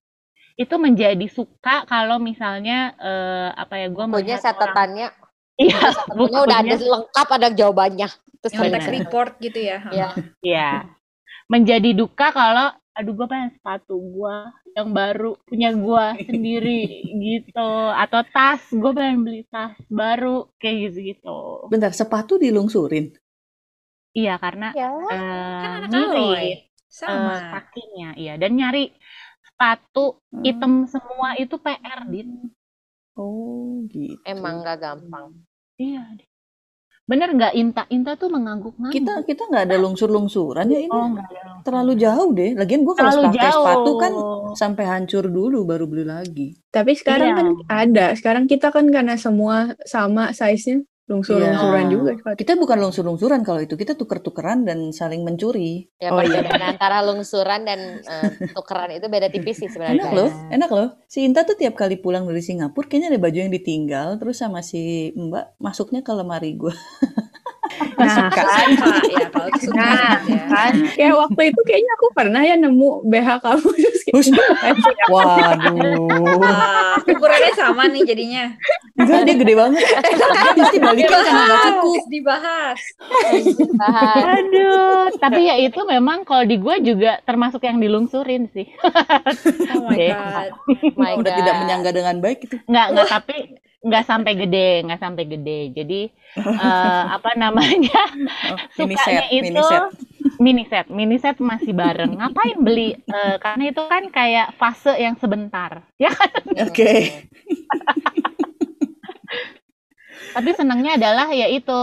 itu 0.55 0.75
menjadi 0.75 1.27
suka 1.27 1.83
kalau 1.85 2.15
misalnya 2.17 2.95
eh, 2.97 3.49
apa 3.53 3.75
ya 3.75 3.87
gue 3.91 4.03
orang 4.03 4.39
catatannya, 4.39 5.07
iya 5.59 5.79
bukunya 6.09 6.39
udah 6.43 6.57
ada 6.63 6.75
lengkap 6.75 7.27
ada 7.29 7.47
jawabannya. 7.51 8.07
Terus 8.39 8.53
selesai. 8.53 8.93
report 8.93 9.31
gitu 9.41 9.57
ya 9.57 9.81
Iya. 9.89 10.09
iya 10.39 10.71
menjadi 11.45 11.93
duka 11.93 12.29
kalau 12.29 12.69
aduh 12.93 13.11
gue 13.11 13.27
pengen 13.27 13.51
sepatu 13.51 13.97
gue 13.97 14.35
yang 14.73 14.93
baru 14.93 15.33
punya 15.43 15.73
gue 15.73 16.05
sendiri 16.23 16.81
gitu 17.25 17.69
atau 17.91 18.21
tas 18.23 18.61
gue 18.69 18.91
pengen 18.93 19.25
beli 19.25 19.43
tas 19.49 19.73
baru 19.89 20.47
kayak 20.57 20.75
gitu 20.87 20.99
gitu 21.11 21.37
Bentar, 21.67 21.91
sepatu 21.91 22.37
dilungsurin. 22.37 23.11
iya 24.13 24.39
karena 24.39 24.71
Ya. 24.71 24.93
eh, 24.93 25.59
kan 25.59 25.71
anak 25.81 25.89
mirip 25.91 26.13
aloy 26.15 26.45
eh, 26.47 26.57
sama 26.87 27.33
kakinya 27.51 28.09
iya 28.15 28.33
dan 28.37 28.55
nyari 28.55 28.93
sepatu 29.55 30.19
Hmm. 30.35 30.43
hitam 30.43 30.73
semua 30.83 31.39
itu 31.39 31.55
PR 31.55 32.03
din 32.05 32.51
Oh, 33.15 33.87
gitu. 33.87 34.19
Emang 34.27 34.59
gak 34.59 34.83
gampang. 34.83 35.31
iya 35.79 36.03
Bener 37.05 37.31
nggak 37.31 37.53
Inta? 37.53 37.85
Inta 37.87 38.17
tuh 38.17 38.27
mengangguk-ngangguk. 38.27 38.91
Kita 38.91 39.13
kita 39.23 39.45
nggak 39.45 39.65
ada 39.69 39.77
lungsur-lungsuran 39.77 40.65
ya 40.67 40.79
ini. 40.83 40.91
Oh, 40.91 41.05
nggak 41.13 41.27
ada. 41.31 41.61
Terlalu 41.61 41.93
jauh 42.01 42.29
deh. 42.33 42.51
Lagian 42.57 42.81
gua 42.81 42.97
kalau 42.97 43.29
pakai 43.29 43.39
jauh. 43.39 43.61
sepatu 43.61 43.91
kan 44.01 44.13
sampai 44.57 44.83
hancur 44.89 45.29
dulu 45.29 45.63
baru 45.63 45.85
beli 45.85 46.01
lagi. 46.01 46.47
Tapi 46.73 46.97
sekarang 46.97 47.29
Iya. 47.29 47.37
kan 47.37 47.47
ada. 47.69 48.05
Sekarang 48.17 48.43
kita 48.49 48.73
kan 48.73 48.89
karena 48.89 49.15
semua 49.21 49.77
sama 49.85 50.33
size-nya, 50.33 50.81
lungsur-lungsuran 51.05 51.85
Iya. 51.85 51.93
juga. 51.93 52.11
Kita 52.33 52.57
bukan 52.57 52.77
lungsur-lungsuran 52.81 53.45
kalau 53.45 53.61
itu, 53.61 53.77
kita 53.77 53.93
tuker-tukeran 53.93 54.65
dan 54.65 54.89
saling 54.89 55.21
mencuri. 55.21 55.85
Ya 56.01 56.09
Oh, 56.09 56.17
iya. 56.17 56.41
antara 56.65 57.05
lungsuran 57.05 57.61
dan 57.61 58.01
eh, 58.01 58.29
tukeran 58.57 58.89
itu 58.89 59.05
beda 59.05 59.29
tipis 59.29 59.61
sih 59.61 59.69
sebenarnya. 59.69 60.01
Enak 60.01 60.11
loh, 60.13 60.29
enak 60.49 60.69
loh. 60.69 60.87
Si 61.05 61.21
Inta 61.21 61.45
tuh 61.45 61.53
tiap 61.53 61.77
kali 61.77 62.01
pulang 62.01 62.25
dari 62.25 62.41
Singapura 62.41 62.89
kayaknya 62.89 63.13
ada 63.13 63.21
baju 63.21 63.37
yang 63.37 63.53
ditinggal 63.53 64.17
terus 64.17 64.41
sama 64.41 64.65
si 64.65 65.13
Mbak 65.13 65.61
masuknya 65.61 66.01
ke 66.01 66.11
lemari 66.11 66.57
gua. 66.57 66.73
Nah, 67.95 68.27
ya 68.29 69.25
itu 69.25 69.65
suka 69.65 69.75
Nah, 69.75 70.19
ya. 70.23 70.43
kan. 70.47 70.73
kayak 70.93 71.15
waktu 71.15 71.41
itu 71.49 71.59
kayaknya 71.63 71.91
aku 71.95 72.07
pernah 72.11 72.41
ya 72.41 72.55
nemu 72.55 72.89
BH 73.03 73.27
kamu 73.39 73.69
terus 74.05 74.27
kayak. 74.29 74.75
Waduh. 75.07 76.37
Wah, 76.37 76.95
ukurannya 77.01 77.51
sama 77.53 77.87
nih 77.87 78.03
jadinya. 78.03 78.45
Enggak, 78.95 79.21
dia 79.23 79.35
gede 79.35 79.53
banget. 79.53 79.83
Dia 80.45 80.53
pasti 80.55 80.77
balikin 80.77 81.09
karena 81.09 81.31
nggak 81.41 81.59
cukup. 81.65 82.01
dibahas. 82.07 82.79
Aduh, 83.75 85.11
tapi 85.17 85.41
ya 85.45 85.55
itu 85.57 85.79
memang 85.83 86.23
kalau 86.23 86.43
di 86.43 86.55
gue 86.55 86.75
juga 86.81 87.19
termasuk 87.23 87.61
yang 87.61 87.77
dilungsurin 87.77 88.47
sih. 88.49 88.67
Oh 89.73 89.83
my 89.85 89.97
god. 89.99 90.49
My 90.95 91.11
Udah 91.15 91.27
God. 91.27 91.39
tidak 91.39 91.53
menyangga 91.59 91.91
dengan 91.91 92.15
baik 92.19 92.39
itu. 92.45 92.55
Nggak, 92.65 92.87
nggak 92.93 93.07
tapi 93.09 93.37
nggak 93.85 94.03
sampai 94.03 94.33
gede, 94.33 94.81
nggak 94.81 94.97
sampai 94.99 95.23
gede. 95.29 95.59
Jadi 95.71 96.01
eh, 96.41 97.03
apa 97.15 97.31
namanya? 97.37 98.01
Oh, 98.49 98.57
mini 98.81 98.97
set, 98.97 99.21
Sukanya 99.21 99.25
itu 99.29 99.45
mini 99.45 99.61
set. 99.61 99.83
mini 100.41 100.63
set, 100.65 100.85
mini 100.89 101.17
set 101.21 101.37
masih 101.39 101.71
bareng. 101.71 102.17
Ngapain 102.17 102.57
beli? 102.59 102.97
Eh, 102.97 103.35
karena 103.37 103.63
itu 103.69 103.81
kan 103.85 104.03
kayak 104.09 104.47
fase 104.57 104.93
yang 104.97 105.15
sebentar. 105.15 105.85
Ya 106.01 106.09
kan? 106.11 106.31
Oke. 106.65 107.23
Tapi 110.35 110.51
senangnya 110.51 110.99
adalah 110.99 111.31
ya 111.31 111.47
itu 111.47 111.77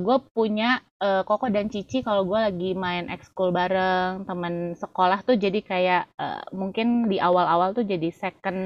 gue 0.00 0.16
punya 0.32 0.80
eh, 0.96 1.20
Koko 1.28 1.52
dan 1.52 1.68
Cici 1.68 2.00
kalau 2.00 2.24
gue 2.24 2.40
lagi 2.40 2.72
main 2.72 3.04
ekskul 3.06 3.52
bareng 3.52 4.24
teman 4.24 4.72
sekolah 4.72 5.20
tuh 5.20 5.36
jadi 5.36 5.60
kayak 5.60 6.02
eh, 6.16 6.42
mungkin 6.56 7.04
di 7.06 7.20
awal-awal 7.20 7.76
tuh 7.76 7.84
jadi 7.84 8.08
second 8.08 8.60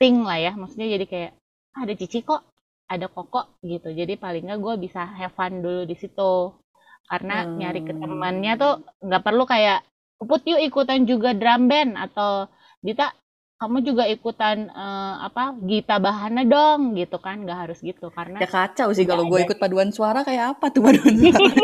thing 0.00 0.24
lah 0.24 0.40
ya. 0.40 0.52
Maksudnya 0.56 0.88
jadi 0.96 1.04
kayak 1.04 1.30
"Ah, 1.34 1.36
ada 1.82 1.92
Cici 1.94 2.20
kok, 2.22 2.42
ada 2.88 3.06
Koko 3.08 3.60
gitu. 3.62 3.88
Jadi 3.92 4.14
paling 4.16 4.44
nggak 4.48 4.60
gue 4.60 4.74
bisa 4.84 5.02
have 5.18 5.34
fun 5.34 5.60
dulu 5.64 5.82
di 5.84 5.96
situ. 5.98 6.52
Karena 7.08 7.44
Hmm. 7.44 7.56
nyari 7.56 7.80
ke 7.88 7.92
temannya 7.96 8.52
tuh 8.58 8.74
nggak 9.04 9.22
perlu 9.24 9.44
kayak 9.48 9.80
Puput 10.18 10.42
yuk 10.50 10.58
ikutan 10.58 11.06
juga 11.06 11.30
drum 11.30 11.70
band 11.70 11.94
atau 11.94 12.50
Dita 12.82 13.14
kamu 13.58 13.78
juga 13.86 14.02
ikutan 14.10 14.66
eh, 14.66 15.14
apa 15.22 15.54
Gita 15.62 16.02
Bahana 16.02 16.42
dong 16.42 16.98
gitu 16.98 17.22
kan 17.22 17.46
nggak 17.46 17.58
harus 17.70 17.78
gitu 17.82 18.10
karena 18.10 18.42
Ya 18.42 18.50
kacau 18.50 18.90
sih 18.90 19.06
kalau 19.06 19.30
gue 19.30 19.38
ikut 19.46 19.58
paduan 19.62 19.94
suara 19.94 20.26
kayak 20.26 20.58
apa 20.58 20.74
tuh 20.74 20.82
paduan 20.82 21.14
suara. 21.22 21.54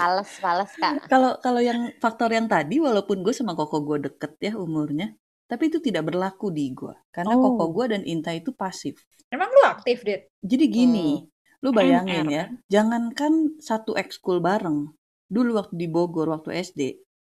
Fales, 0.00 0.30
fales 0.40 0.72
kak. 0.80 1.12
Kalau 1.12 1.36
kalau 1.44 1.60
yang 1.60 1.92
faktor 2.00 2.32
yang 2.32 2.48
tadi 2.48 2.80
walaupun 2.80 3.20
gue 3.20 3.34
sama 3.36 3.52
Koko 3.52 3.84
gue 3.84 4.08
deket 4.08 4.32
ya 4.40 4.52
umurnya, 4.56 5.12
tapi 5.50 5.66
itu 5.66 5.78
tidak 5.78 6.06
berlaku 6.06 6.48
di 6.48 6.70
gue. 6.70 6.94
Karena 7.10 7.34
Oh. 7.34 7.58
Koko 7.58 7.74
gue 7.74 7.90
dan 7.90 8.02
Inta 8.04 8.30
itu 8.30 8.54
pasif. 8.54 9.02
Emang 9.26 9.50
lu 9.50 9.62
aktif, 9.64 10.00
Dit? 10.00 10.30
Jadi 10.38 10.64
gini, 10.66 11.26
lu 11.60 11.70
bayangin 11.70 12.24
NR. 12.24 12.30
ya, 12.30 12.44
jangankan 12.70 13.58
satu 13.58 13.92
ekskul 13.92 14.38
bareng. 14.38 14.94
Dulu 15.26 15.50
waktu 15.56 15.74
di 15.74 15.86
Bogor 15.86 16.26
waktu 16.28 16.50
SD, 16.56 16.80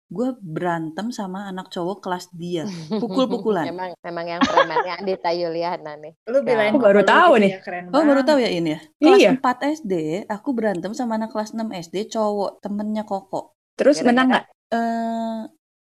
gue 0.08 0.28
berantem 0.38 1.10
sama 1.10 1.46
anak 1.46 1.70
cowok 1.70 1.98
kelas 2.00 2.30
dia, 2.32 2.62
pukul-pukulan. 3.02 3.66
Memang 3.66 3.98
memang 4.00 4.26
yang 4.28 4.42
premannya 4.44 4.94
Andita 4.96 5.30
Yuliana 5.32 5.98
nih. 5.98 6.14
Lu 6.26 6.42
belain 6.42 6.70
Aku 6.70 6.78
baru 6.78 7.02
tahu 7.02 7.42
nih. 7.42 7.52
ya, 7.54 7.60
keren 7.60 7.90
Oh 7.90 8.02
baru 8.02 8.22
tahu 8.22 8.38
ya 8.38 8.50
ini 8.50 8.70
ya? 8.72 8.80
Kelas 8.96 9.20
Iya. 9.20 9.30
4 9.34 9.58
SD, 9.76 9.94
aku 10.28 10.50
berantem 10.52 10.94
sama 10.94 11.18
anak 11.18 11.30
kelas 11.30 11.52
6 11.52 11.70
SD 11.72 12.06
cowok, 12.08 12.60
temennya 12.60 13.02
Koko. 13.02 13.58
Terus 13.74 13.98
Gara-gara- 13.98 14.10
menang 14.12 14.28
nggak? 14.30 14.46
eh 14.72 15.40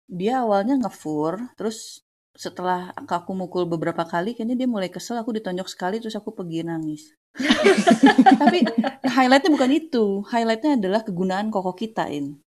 dia 0.08 0.44
awalnya 0.44 0.76
ngefur, 0.78 1.40
terus 1.56 2.04
setelah 2.42 2.90
aku 2.98 3.38
mukul 3.38 3.70
beberapa 3.70 4.02
kali, 4.02 4.34
kayaknya 4.34 4.66
dia 4.66 4.70
mulai 4.70 4.90
kesel, 4.90 5.22
aku 5.22 5.30
ditonjok 5.38 5.70
sekali, 5.70 6.02
terus 6.02 6.18
aku 6.18 6.34
pergi 6.34 6.66
nangis. 6.66 7.14
Tapi 8.42 8.66
highlightnya 9.06 9.54
bukan 9.54 9.72
itu, 9.72 10.06
highlightnya 10.26 10.82
adalah 10.82 11.06
kegunaan 11.06 11.54
koko 11.54 11.78
kitain. 11.78 12.42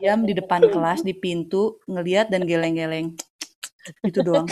Diam 0.00 0.24
di 0.24 0.32
depan 0.32 0.64
kelas, 0.72 1.04
di 1.04 1.12
pintu, 1.12 1.76
ngeliat 1.84 2.32
dan 2.32 2.48
geleng-geleng. 2.48 3.12
Itu 4.08 4.24
doang. 4.24 4.48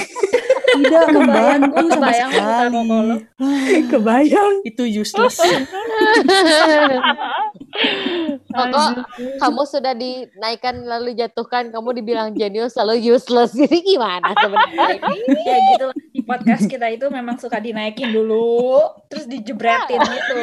Tidak 0.76 1.06
membantu 1.14 1.83
sama 1.90 1.94
kebayang 1.96 2.30
sekali. 2.30 2.76
Kebayang. 3.90 4.54
Itu 4.62 4.83
useless. 4.87 5.40
Koko, 8.50 8.83
kamu 9.38 9.62
sudah 9.62 9.94
dinaikkan 9.94 10.83
lalu 10.83 11.14
jatuhkan, 11.14 11.70
kamu 11.70 12.02
dibilang 12.02 12.35
jenius 12.35 12.74
lalu 12.74 12.98
useless. 13.14 13.54
Jadi 13.61 13.78
gimana 13.87 14.35
sebenarnya? 14.35 14.98
Ya 15.46 15.56
gitu 15.74 15.85
lah. 15.87 15.96
Podcast 16.30 16.70
kita 16.70 16.86
itu 16.94 17.10
memang 17.10 17.36
suka 17.42 17.58
dinaikin 17.58 18.14
dulu, 18.14 18.86
terus 19.10 19.26
dijebretin 19.26 19.98
gitu. 19.98 20.34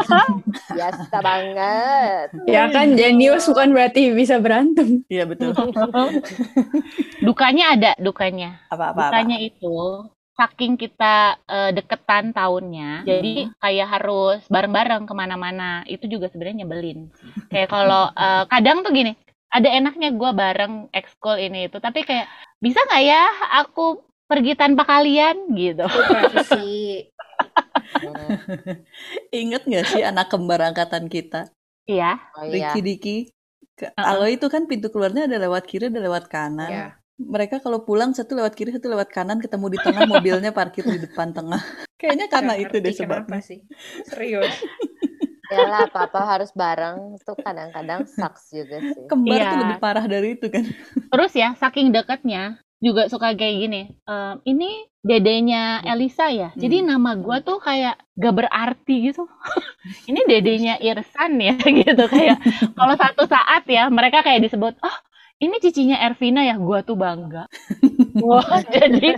Biasa 0.76 1.16
banget. 1.24 2.26
Ya 2.44 2.68
kan 2.68 2.92
jenius 2.92 3.48
bukan 3.48 3.72
berarti 3.72 4.12
bisa 4.12 4.36
berantem. 4.36 5.00
Iya 5.08 5.24
betul. 5.24 5.56
dukanya 7.26 7.64
ada 7.74 7.92
dukanya 7.96 8.60
Apa-apa. 8.68 9.10
dukanya 9.10 9.38
itu 9.40 10.04
saking 10.36 10.76
kita 10.76 11.40
eh, 11.48 11.70
deketan 11.72 12.36
tahunnya 12.36 13.08
jadi 13.08 13.50
kayak 13.56 13.88
harus 13.88 14.40
bareng-bareng 14.52 15.08
ke 15.08 15.14
mana-mana 15.16 15.80
itu 15.88 16.04
juga 16.06 16.28
sebenarnya 16.28 16.62
nyebelin 16.62 17.08
kayak 17.48 17.72
kalau 17.72 18.12
eh, 18.12 18.44
kadang 18.52 18.84
tuh 18.84 18.92
gini 18.92 19.16
ada 19.48 19.68
enaknya 19.72 20.12
gue 20.12 20.30
bareng 20.36 20.92
ekskul 20.92 21.40
ini 21.40 21.72
itu 21.72 21.80
tapi 21.80 22.04
kayak 22.04 22.28
bisa 22.60 22.84
nggak 22.84 23.02
ya 23.08 23.24
aku 23.64 24.04
pergi 24.26 24.52
tanpa 24.54 24.82
kalian 24.82 25.54
gitu 25.54 25.86
privacy. 25.86 27.06
Ingat 29.42 29.62
gak 29.64 29.86
sih 29.88 30.02
anak 30.02 30.28
kembar 30.28 30.60
angkatan 30.62 31.06
kita? 31.06 31.50
iya 31.86 32.18
Oh 32.34 32.42
iya. 32.42 32.74
Riki 32.74 32.80
Diki. 32.82 33.16
Uh-uh. 33.76 33.92
Kalau 33.94 34.26
itu 34.26 34.46
kan 34.48 34.66
pintu 34.66 34.88
keluarnya 34.88 35.28
ada 35.28 35.38
lewat 35.38 35.68
kiri, 35.68 35.86
ada 35.86 36.00
lewat 36.00 36.26
kanan. 36.26 36.70
Ya. 36.70 36.86
Mereka 37.16 37.60
kalau 37.60 37.84
pulang 37.84 38.12
satu 38.12 38.34
lewat 38.34 38.52
kiri, 38.52 38.72
satu 38.72 38.88
lewat 38.88 39.08
kanan, 39.08 39.38
ketemu 39.38 39.72
di 39.72 39.78
tengah, 39.80 40.04
mobilnya 40.04 40.50
parkir 40.50 40.82
di 40.82 40.98
depan 40.98 41.30
tengah. 41.30 41.60
Kayaknya 42.00 42.26
karena 42.28 42.52
Nggak 42.52 42.64
itu 42.66 42.76
deh 42.80 42.94
sebabnya. 42.94 43.40
sih. 43.40 43.60
Serius. 44.04 44.52
Yalah, 45.54 45.86
apa-apa 45.86 46.20
harus 46.26 46.50
bareng 46.50 47.14
tuh 47.22 47.38
kadang-kadang 47.38 48.02
sucks 48.02 48.50
juga 48.50 48.82
sih. 48.82 49.06
Kembar 49.06 49.38
Iya. 49.38 49.48
tuh 49.54 49.58
lebih 49.62 49.78
parah 49.78 50.04
dari 50.04 50.28
itu 50.34 50.46
kan. 50.50 50.64
terus 51.06 51.32
ya 51.32 51.54
saking 51.54 51.94
deketnya 51.94 52.58
juga 52.82 53.08
suka 53.08 53.32
kayak 53.34 53.56
gini 53.62 53.80
ehm, 54.04 54.34
ini 54.44 54.70
dedenya 55.06 55.80
Elisa 55.86 56.26
ya? 56.34 56.50
Jadi 56.58 56.82
nama 56.82 57.14
gua 57.14 57.38
tuh 57.38 57.62
kayak 57.62 57.94
gak 58.18 58.34
berarti 58.34 58.94
gitu. 59.10 59.22
Ini 60.10 60.20
dedenya 60.26 60.74
Irsan 60.82 61.38
ya 61.38 61.54
gitu. 61.82 62.04
Kayak 62.10 62.42
kalau 62.74 62.94
satu 62.98 63.22
saat 63.30 63.62
ya 63.70 63.86
mereka 63.86 64.26
kayak 64.26 64.42
disebut 64.42 64.74
oh 64.82 64.96
ini 65.38 65.62
cicinya 65.62 66.02
Ervina 66.02 66.42
ya? 66.42 66.58
Gua 66.58 66.82
tuh 66.82 66.98
bangga. 66.98 67.46
Wah 68.26 68.60
jadi 68.66 69.14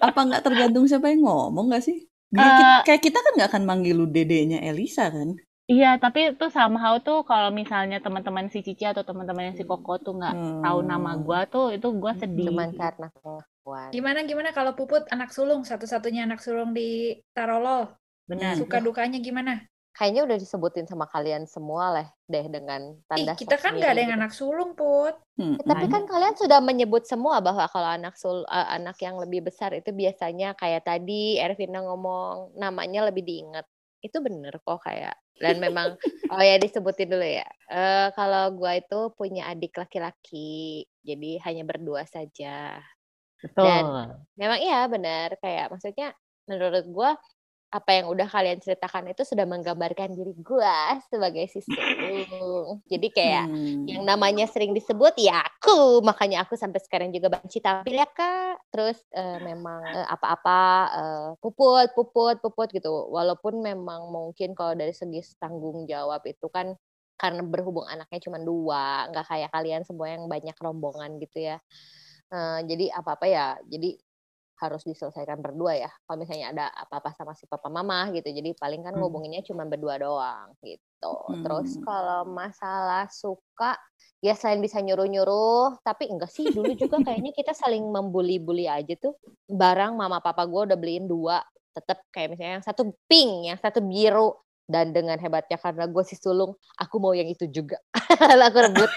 Apa 0.00 0.20
nggak 0.26 0.42
tergantung 0.44 0.84
siapa 0.88 1.10
yang 1.12 1.24
ngomong 1.26 1.70
nggak 1.72 1.84
sih? 1.84 1.96
Dia, 2.34 2.50
ki- 2.50 2.72
kayak 2.82 3.02
kita 3.04 3.18
kan 3.22 3.32
nggak 3.38 3.50
akan 3.52 3.64
manggil 3.68 3.94
lu 4.00 4.06
dedenya 4.10 4.58
Elisa 4.64 5.08
kan? 5.12 5.38
Iya 5.66 5.96
tapi 5.96 6.36
itu 6.36 6.46
somehow 6.52 7.00
tuh 7.00 7.24
kalau 7.24 7.48
misalnya 7.50 7.98
teman-teman 7.98 8.52
si 8.52 8.60
Cici 8.60 8.84
atau 8.84 9.02
teman-teman 9.02 9.56
si 9.56 9.64
Koko 9.64 9.96
tuh 9.98 10.14
nggak 10.20 10.34
Hmm. 10.34 10.60
tahu 10.62 10.78
nama 10.84 11.10
gua 11.18 11.48
tuh 11.48 11.72
itu 11.72 11.88
gua 11.96 12.12
sedih 12.14 12.52
Cuman 12.52 12.70
karena 12.76 13.08
pengakuan. 13.16 13.88
Gimana 13.92 14.18
gimana 14.28 14.50
kalau 14.52 14.76
Puput 14.76 15.08
anak 15.08 15.32
sulung 15.32 15.64
satu-satunya 15.64 16.28
anak 16.28 16.40
sulung 16.44 16.76
di 16.76 17.16
Tarolol? 17.32 17.88
benar 18.24 18.56
Suka 18.56 18.80
dukanya 18.80 19.20
gimana? 19.20 19.64
Kayaknya 19.94 20.26
udah 20.26 20.38
disebutin 20.42 20.90
sama 20.90 21.06
kalian 21.06 21.46
semua 21.46 21.92
lah 21.94 22.06
deh 22.26 22.50
dengan 22.50 22.98
Ih, 22.98 23.06
tanda 23.06 23.32
kita 23.38 23.54
kan 23.54 23.78
nggak 23.78 23.92
ada 23.94 24.00
yang 24.02 24.10
gitu. 24.10 24.20
anak 24.20 24.32
sulung, 24.34 24.70
Put. 24.74 25.14
Hmm. 25.38 25.54
Ya, 25.54 25.64
tapi 25.70 25.86
kan 25.86 26.02
kalian 26.04 26.34
sudah 26.34 26.58
menyebut 26.58 27.06
semua 27.06 27.38
bahwa 27.38 27.62
kalau 27.70 27.88
anak 27.94 28.18
sul 28.18 28.42
eh, 28.42 28.68
anak 28.74 28.98
yang 28.98 29.16
lebih 29.22 29.46
besar 29.46 29.70
itu 29.70 29.94
biasanya 29.94 30.58
kayak 30.58 30.82
tadi 30.82 31.38
Ervina 31.38 31.78
ngomong 31.86 32.58
namanya 32.58 33.06
lebih 33.06 33.22
diingat. 33.22 33.62
Itu 34.04 34.20
bener 34.20 34.60
kok 34.60 34.84
kayak 34.84 35.16
dan 35.40 35.58
memang 35.58 35.96
oh 36.32 36.42
ya 36.44 36.60
disebutin 36.60 37.08
dulu 37.08 37.24
ya. 37.24 37.48
Eh 37.72 38.06
kalau 38.12 38.52
gua 38.52 38.76
itu 38.76 39.10
punya 39.16 39.48
adik 39.48 39.80
laki-laki. 39.80 40.84
Jadi 41.00 41.40
hanya 41.42 41.64
berdua 41.64 42.04
saja. 42.04 42.78
betul 43.40 43.84
Memang 44.40 44.60
iya 44.60 44.88
benar 44.88 45.36
kayak 45.40 45.72
maksudnya 45.72 46.12
menurut 46.48 46.84
gua 46.92 47.16
apa 47.74 47.90
yang 47.90 48.06
udah 48.06 48.30
kalian 48.30 48.62
ceritakan 48.62 49.10
itu 49.10 49.26
sudah 49.26 49.42
menggambarkan 49.50 50.14
diri 50.14 50.30
gue 50.38 50.78
sebagai 51.10 51.50
si 51.50 51.58
sulung. 51.58 52.78
Jadi 52.86 53.08
kayak 53.10 53.50
Hmm. 53.50 53.82
yang 53.90 54.06
namanya 54.06 54.46
sering 54.46 54.70
disebut 54.70 55.18
ya 55.18 55.42
aku, 55.42 55.98
makanya 56.06 56.46
aku 56.46 56.54
sampai 56.54 56.78
sekarang 56.78 57.10
juga 57.10 57.34
benci 57.34 57.58
tampil 57.58 57.98
ya 57.98 58.06
kak. 58.06 58.62
Terus 58.70 59.02
eh, 59.10 59.38
memang 59.42 59.82
eh, 59.90 60.06
apa-apa 60.06 60.62
eh, 60.94 61.28
puput, 61.42 61.90
puput, 61.98 62.38
puput 62.38 62.70
gitu. 62.70 63.10
Walaupun 63.10 63.58
memang 63.58 64.06
mungkin 64.06 64.54
kalau 64.54 64.78
dari 64.78 64.94
segi 64.94 65.20
tanggung 65.42 65.82
jawab 65.90 66.22
itu 66.30 66.46
kan 66.54 66.78
karena 67.18 67.42
berhubung 67.42 67.86
anaknya 67.90 68.22
cuma 68.26 68.38
dua, 68.42 69.10
nggak 69.10 69.26
kayak 69.30 69.50
kalian 69.54 69.82
semua 69.86 70.14
yang 70.14 70.26
banyak 70.30 70.54
rombongan 70.62 71.18
gitu 71.18 71.42
ya. 71.42 71.58
Eh, 72.34 72.60
jadi 72.66 72.84
apa-apa 72.98 73.26
ya, 73.30 73.46
jadi 73.68 73.94
harus 74.64 74.82
diselesaikan 74.88 75.38
berdua 75.44 75.76
ya. 75.76 75.90
Kalau 76.08 76.18
misalnya 76.20 76.46
ada 76.54 76.66
apa-apa 76.72 77.12
sama 77.16 77.32
si 77.36 77.44
papa 77.44 77.68
mama 77.68 78.08
gitu, 78.16 78.26
jadi 78.32 78.56
paling 78.56 78.80
kan 78.86 78.96
Hmm. 78.96 79.00
ngobonginnya 79.00 79.44
cuma 79.44 79.68
berdua 79.68 80.00
doang 80.00 80.56
gitu. 80.64 81.14
Terus 81.44 81.76
Hmm. 81.76 81.84
kalau 81.84 82.20
masalah 82.26 83.06
suka, 83.12 83.76
ya 84.24 84.32
selain 84.32 84.60
bisa 84.64 84.80
nyuruh-nyuruh, 84.80 85.80
tapi 85.84 86.08
enggak 86.08 86.32
sih 86.32 86.48
dulu 86.48 86.72
juga 86.74 86.98
kayaknya 87.06 87.32
kita 87.36 87.52
saling 87.52 87.84
membuli-buli 87.84 88.66
aja 88.66 88.96
tuh. 88.96 89.14
Barang 89.44 89.94
mama 90.00 90.24
papa 90.24 90.48
gue 90.48 90.72
udah 90.72 90.78
beliin 90.80 91.04
dua, 91.04 91.44
tetap 91.76 92.00
kayak 92.14 92.32
misalnya 92.32 92.54
yang 92.60 92.66
satu 92.66 92.82
pink, 93.10 93.32
yang 93.52 93.58
satu 93.60 93.80
biru. 93.84 94.32
Dan 94.64 94.96
dengan 94.96 95.20
hebatnya 95.20 95.60
karena 95.60 95.84
gue 95.84 96.02
si 96.08 96.16
sulung, 96.16 96.56
aku 96.80 96.96
mau 96.96 97.12
yang 97.12 97.28
itu 97.28 97.44
juga. 97.52 97.76
Aku 98.48 98.58
rebut. 98.64 98.88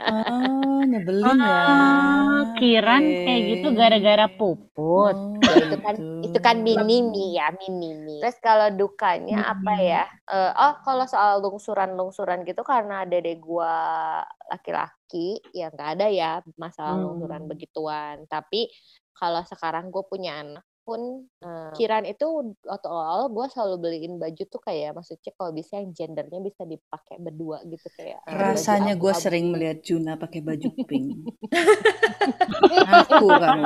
Oh, 0.00 0.80
nyebelin 0.88 1.38
ya. 1.44 1.60
Ah, 1.60 2.42
kiran 2.56 3.04
kayak 3.24 3.42
gitu 3.56 3.68
gara-gara 3.76 4.26
puput. 4.32 5.16
Oh, 5.16 5.36
Ya, 5.40 5.56
itu 5.66 5.76
kan 5.80 5.94
itu 6.20 6.38
kan 6.40 6.56
gitu. 6.60 6.64
mini 6.64 6.96
mi 7.04 7.24
ya 7.36 7.48
mini 7.56 7.90
mi. 7.96 8.16
Terus 8.20 8.36
kalau 8.40 8.68
dukanya 8.72 9.52
apa 9.52 9.72
ya? 9.80 10.02
Eh, 10.28 10.52
oh 10.52 10.72
kalau 10.84 11.04
soal 11.08 11.40
lungsuran 11.40 11.96
lungsuran 11.96 12.44
gitu 12.44 12.60
karena 12.64 13.04
dedek 13.08 13.40
gua 13.40 14.20
laki-laki 14.48 15.40
ya 15.52 15.68
nggak 15.72 15.90
ada 15.98 16.06
ya 16.12 16.30
masalah 16.60 16.96
lungsuran 17.00 17.44
Hmm. 17.44 17.50
begituan. 17.50 18.16
Tapi 18.28 18.68
kalau 19.16 19.44
sekarang 19.44 19.92
gue 19.92 20.00
punya 20.08 20.40
anak 20.40 20.64
pun 20.90 21.02
eh, 21.38 21.70
kiran 21.72 22.02
itu 22.02 22.26
waktu 22.60 22.88
awal 22.88 23.30
gue 23.30 23.46
selalu 23.48 23.76
beliin 23.78 24.18
baju 24.18 24.42
tuh 24.42 24.58
kayak 24.58 24.90
maksudnya 24.92 25.30
kalau 25.32 25.54
bisa 25.54 25.78
yang 25.78 25.94
gendernya 25.94 26.40
bisa 26.40 26.62
dipakai 26.64 27.16
berdua 27.16 27.62
gitu 27.62 27.86
kayak 27.92 28.18
Rasanya 28.26 28.94
gue 28.94 29.12
sering 29.14 29.48
melihat 29.48 29.78
Juna 29.80 30.18
pakai 30.18 30.42
baju 30.42 30.66
pink. 30.82 31.14
Aku 32.90 33.26
kamu. 33.28 33.64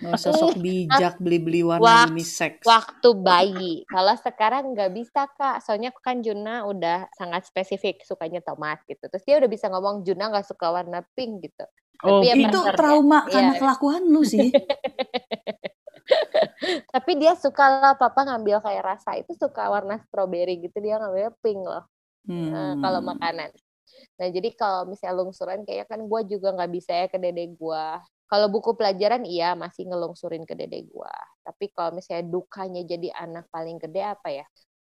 Nggak 0.00 0.16
usah 0.16 0.32
sok 0.32 0.56
bijak 0.56 1.14
beli-beli 1.18 1.60
warna 1.60 1.84
Wak- 1.84 2.08
unisex. 2.10 2.64
waktu 2.64 3.08
bayi. 3.14 3.72
Kalau 3.84 4.14
sekarang 4.16 4.72
nggak 4.72 4.90
bisa 4.90 5.28
kak, 5.30 5.60
soalnya 5.60 5.92
kan 5.94 6.20
Juna 6.20 6.64
udah 6.64 7.12
sangat 7.12 7.44
spesifik 7.44 8.00
sukanya 8.00 8.40
tomat 8.40 8.80
gitu. 8.86 9.04
Terus 9.04 9.24
dia 9.24 9.36
udah 9.36 9.50
bisa 9.50 9.68
ngomong 9.68 10.00
Juna 10.00 10.32
nggak 10.32 10.48
suka 10.48 10.72
warna 10.72 11.04
pink 11.12 11.44
gitu. 11.44 11.68
Oh, 12.00 12.24
Tapi 12.24 12.26
ya 12.26 12.34
Itu 12.48 12.60
bener, 12.64 12.74
trauma 12.74 13.18
Iya. 13.20 13.30
karena 13.30 13.52
kelakuan 13.56 14.02
lu 14.08 14.24
sih. 14.24 14.48
Tapi 16.94 17.12
dia 17.16 17.32
suka 17.38 17.64
lah, 17.80 17.94
papa 17.94 18.26
ngambil 18.26 18.60
kayak 18.62 18.84
rasa 18.84 19.16
itu 19.18 19.32
suka 19.36 19.70
warna 19.70 19.98
strawberry 20.06 20.58
gitu, 20.60 20.76
dia 20.78 20.98
ngambilnya 21.00 21.32
pink 21.40 21.62
loh. 21.64 21.84
Hmm. 22.28 22.84
kalau 22.84 23.00
makanan. 23.00 23.48
Nah 24.20 24.28
jadi 24.28 24.52
kalau 24.54 24.86
misalnya 24.92 25.24
lungsuran 25.24 25.64
kayaknya 25.64 25.88
kan 25.88 26.00
gue 26.04 26.20
juga 26.28 26.52
nggak 26.52 26.70
bisa 26.70 26.92
ya 26.92 27.06
ke 27.08 27.16
dedek 27.16 27.56
gue. 27.56 27.84
Kalau 28.30 28.46
buku 28.46 28.76
pelajaran 28.78 29.26
iya 29.26 29.56
masih 29.58 29.88
ngelungsurin 29.88 30.44
ke 30.46 30.54
dedek 30.54 30.86
gue. 30.92 31.14
Tapi 31.42 31.72
kalau 31.74 31.96
misalnya 31.96 32.28
dukanya 32.28 32.84
jadi 32.86 33.08
anak 33.18 33.48
paling 33.50 33.80
gede 33.80 34.04
apa 34.04 34.28
ya? 34.30 34.44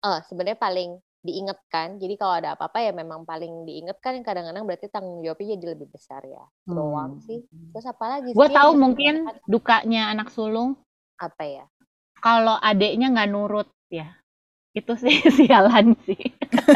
Eh 0.07 0.19
sebenarnya 0.31 0.57
paling 0.57 0.97
diingetkan. 1.21 1.99
Jadi 1.99 2.15
kalau 2.15 2.39
ada 2.39 2.55
apa-apa 2.55 2.79
ya 2.79 2.95
memang 2.95 3.27
paling 3.27 3.67
diingetkan. 3.67 4.23
Kadang-kadang 4.23 4.63
berarti 4.63 4.87
tanggung 4.89 5.21
jawabnya 5.27 5.59
jadi 5.59 5.67
lebih 5.75 5.91
besar 5.91 6.23
ya. 6.25 6.47
Doang 6.65 7.19
Hmm. 7.19 7.25
sih. 7.27 7.43
Terus 7.75 7.87
apa 7.91 8.07
lagi? 8.07 8.31
Gue 8.33 8.49
tahu 8.49 8.79
mungkin 8.79 9.27
diingatkan? 9.27 9.51
dukanya 9.51 10.03
anak 10.15 10.31
sulung 10.31 10.79
apa 11.17 11.45
ya? 11.45 11.65
kalau 12.17 12.57
adeknya 12.59 13.13
nggak 13.13 13.31
nurut 13.31 13.69
ya. 13.87 14.17
Itu 14.73 14.93
sih 14.93 15.09
sialan 15.41 15.97
sih. 16.05 16.21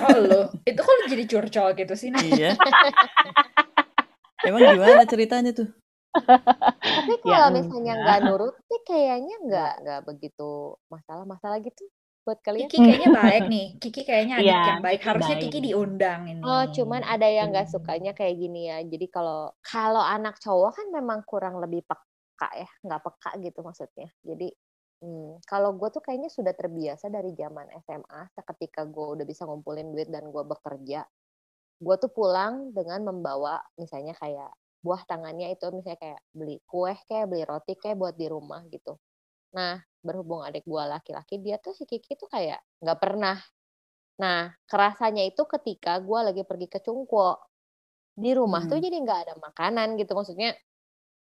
Oh 0.01 0.17
lo, 0.17 0.41
itu 0.63 0.79
kok 0.79 0.95
jadi 1.05 1.25
curcol 1.27 1.69
gitu 1.75 1.95
sih? 1.95 2.09
Nah, 2.09 2.21
Iya. 2.21 2.57
Emang 4.47 4.63
gimana 4.65 5.05
ceritanya 5.05 5.53
tuh? 5.53 5.69
Tapi 6.11 7.13
Ya 7.23 7.45
kalau 7.45 7.49
misalnya 7.53 7.93
udah. 7.95 8.03
nggak 8.03 8.19
nurut 8.25 8.55
sih 8.67 8.81
kayaknya 8.83 9.37
nggak 9.45 9.73
nggak 9.85 10.01
begitu 10.09 10.51
masalah-masalah 10.89 11.61
gitu 11.61 11.87
buat 12.21 12.41
kalian. 12.41 12.69
Kiki 12.69 12.81
kayaknya 12.81 13.11
baik 13.13 13.43
nih. 13.49 13.67
Kiki 13.79 14.03
kayaknya 14.05 14.35
adik 14.39 14.47
Iya, 14.47 14.61
yang 14.67 14.83
baik. 14.83 14.99
Kiki 14.99 15.09
Harusnya 15.09 15.37
baik. 15.37 15.45
Kiki 15.47 15.59
diundang 15.63 16.21
ini. 16.27 16.41
Oh, 16.41 16.65
cuman 16.69 17.03
ada 17.05 17.29
yang 17.29 17.49
nggak 17.49 17.67
Hmm. 17.69 17.75
sukanya 17.75 18.13
kayak 18.13 18.35
gini 18.37 18.61
ya. 18.67 18.79
Jadi 18.83 19.07
kalau 19.09 19.41
kalau 19.61 20.03
anak 20.03 20.37
cowok 20.37 20.71
kan 20.75 20.87
memang 20.91 21.21
kurang 21.25 21.61
lebih 21.61 21.85
peka 21.85 22.05
ya, 22.57 22.69
nggak 22.87 23.01
peka 23.07 23.31
gitu 23.45 23.61
maksudnya. 23.67 24.09
Jadi 24.25 24.49
hmm, 25.05 25.43
kalau 25.45 25.75
gue 25.77 25.89
tuh 25.93 26.03
kayaknya 26.05 26.31
sudah 26.33 26.55
terbiasa 26.57 27.09
dari 27.13 27.33
zaman 27.37 27.69
SMA, 27.85 28.21
seketika 28.37 28.85
gue 28.89 29.07
udah 29.19 29.25
bisa 29.29 29.45
ngumpulin 29.49 29.93
duit 29.93 30.09
dan 30.13 30.29
gue 30.33 30.45
bekerja, 30.47 31.05
gue 31.81 31.97
tuh 32.03 32.11
pulang 32.13 32.73
dengan 32.77 33.01
membawa 33.09 33.61
misalnya 33.81 34.15
kayak 34.19 34.53
buah 34.85 35.03
tangannya 35.09 35.53
itu 35.53 35.67
misalnya 35.77 36.01
kayak 36.01 36.21
beli 36.33 36.57
kue 36.65 36.93
kayak 37.09 37.27
beli 37.29 37.45
roti 37.45 37.75
kayak 37.77 37.97
buat 38.01 38.15
di 38.17 38.27
rumah 38.33 38.65
gitu. 38.73 38.97
Nah, 39.57 39.81
berhubung 40.05 40.43
adik 40.47 40.65
gue 40.69 40.85
laki-laki, 40.85 41.41
dia 41.43 41.57
tuh 41.63 41.75
si 41.77 41.85
Kiki 41.89 42.17
tuh 42.21 42.29
kayak 42.31 42.61
nggak 42.85 42.99
pernah 43.01 43.39
Nah, 44.23 44.53
kerasanya 44.69 45.23
itu 45.31 45.43
ketika 45.49 45.97
gue 46.05 46.21
lagi 46.29 46.43
pergi 46.45 46.67
ke 46.69 46.79
Cungko. 46.85 47.41
Di 48.15 48.31
rumah 48.37 48.65
tuh 48.71 48.77
Hmm. 48.77 48.85
jadi 48.85 48.97
nggak 49.05 49.21
ada 49.29 49.35
makanan 49.41 49.97
gitu. 50.01 50.13
Maksudnya, 50.19 50.55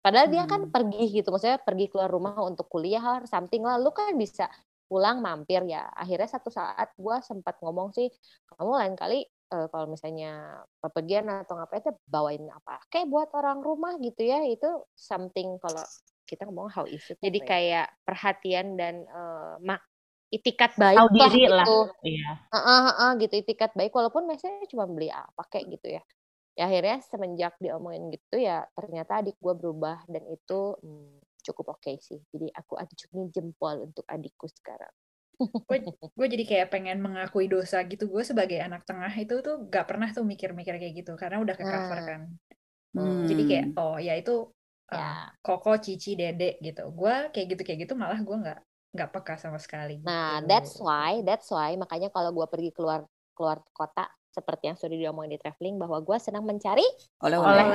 padahal 0.05 0.29
dia 0.33 0.45
kan 0.49 0.67
Hmm. 0.67 0.73
pergi 0.73 1.05
gitu. 1.21 1.29
Maksudnya 1.35 1.59
pergi 1.63 1.87
keluar 1.91 2.09
rumah 2.11 2.39
untuk 2.45 2.67
kuliah 2.71 3.03
or 3.03 3.25
something 3.29 3.63
lah. 3.65 3.77
Lu 3.81 3.91
kan 3.95 4.15
bisa 4.17 4.49
pulang 4.89 5.21
mampir 5.21 5.63
ya. 5.69 5.89
Akhirnya 5.93 6.29
satu 6.31 6.49
saat 6.49 6.93
gue 6.97 7.17
sempat 7.25 7.61
ngomong 7.61 7.93
sih, 7.93 8.09
kamu 8.57 8.73
lain 8.81 8.95
kali 8.97 9.21
eh, 9.27 9.67
kalau 9.73 9.87
misalnya 9.89 10.61
bepergian 10.81 11.29
atau 11.29 11.57
ngapain 11.61 11.81
tuh 11.85 11.97
bawain 12.09 12.45
apa 12.53 12.85
kayak 12.93 13.09
buat 13.09 13.29
orang 13.37 13.61
rumah 13.65 13.97
gitu 14.01 14.25
ya. 14.25 14.45
Itu 14.49 14.89
something 14.97 15.61
kalau 15.61 15.85
kita 16.29 16.45
ngomong 16.49 16.69
how 16.73 16.85
is 16.89 17.05
it. 17.09 17.17
Jadi 17.21 17.39
ya? 17.41 17.47
kayak 17.49 17.87
perhatian 18.05 18.77
dan 18.81 19.05
eh, 19.05 19.55
mak 19.65 19.81
itikat 20.29 20.77
baik 20.77 21.01
Tahu 21.01 21.09
lah 21.17 21.31
diri 21.33 21.45
lah. 21.49 21.65
gitu. 21.65 21.79
Iya. 22.05 22.29
Heeh, 22.53 22.81
heeh, 22.89 23.11
gitu 23.25 23.35
itikat 23.45 23.73
baik 23.77 23.93
walaupun 23.93 24.25
misalnya 24.29 24.65
cuma 24.73 24.85
beli 24.89 25.09
apa 25.13 25.43
kayak 25.53 25.67
gitu 25.77 25.89
ya. 26.01 26.03
Ya 26.59 26.67
akhirnya 26.67 26.99
semenjak 27.07 27.55
diomongin 27.63 28.11
gitu 28.11 28.43
ya 28.43 28.67
ternyata 28.75 29.23
adik 29.23 29.39
gue 29.39 29.55
berubah 29.55 30.03
dan 30.11 30.27
itu 30.27 30.75
hmm, 30.83 31.23
cukup 31.47 31.79
oke 31.79 31.93
sih. 32.03 32.19
Jadi 32.35 32.51
aku 32.51 32.75
acungin 32.75 33.31
jempol 33.31 33.87
untuk 33.87 34.03
adikku 34.11 34.51
sekarang. 34.51 34.91
gue 36.19 36.27
jadi 36.27 36.45
kayak 36.45 36.69
pengen 36.75 36.99
mengakui 36.99 37.47
dosa 37.47 37.87
gitu. 37.87 38.11
Gue 38.11 38.27
sebagai 38.27 38.59
anak 38.59 38.83
tengah 38.83 39.11
itu 39.15 39.39
tuh 39.39 39.71
gak 39.71 39.87
pernah 39.87 40.11
tuh 40.11 40.27
mikir-mikir 40.27 40.77
kayak 40.83 40.95
gitu. 40.99 41.15
Karena 41.15 41.39
udah 41.39 41.55
ke 41.55 41.63
cover 41.63 41.99
Nah. 42.03 42.07
kan. 42.11 42.21
Hmm. 42.99 43.25
Jadi 43.31 43.43
kayak, 43.47 43.67
oh 43.79 43.97
ya 44.03 44.19
itu 44.19 44.51
uh, 44.91 44.99
Ya. 44.99 45.31
koko, 45.39 45.79
cici, 45.79 46.19
dede 46.19 46.59
gitu. 46.59 46.91
Gue 46.91 47.31
kayak 47.31 47.55
gitu-kayak 47.55 47.87
gitu 47.87 47.95
malah 47.95 48.19
gue 48.19 48.35
nggak 48.35 48.61
nggak 48.99 49.11
peka 49.15 49.39
sama 49.39 49.63
sekali. 49.63 50.03
Nah, 50.03 50.43
gitu. 50.43 50.49
that's 50.51 50.75
why, 50.83 51.23
that's 51.23 51.49
why 51.55 51.71
makanya 51.79 52.11
kalau 52.11 52.35
gue 52.35 52.47
pergi 52.51 52.75
keluar 52.75 53.07
keluar 53.39 53.63
kota 53.71 54.11
seperti 54.39 54.71
yang 54.71 54.79
sudah 54.79 54.95
diomongin 54.95 55.35
di 55.35 55.41
traveling 55.43 55.75
bahwa 55.83 55.99
gue 55.99 56.17
senang 56.23 56.47
mencari 56.47 56.87
Oleh-oleh. 57.19 57.67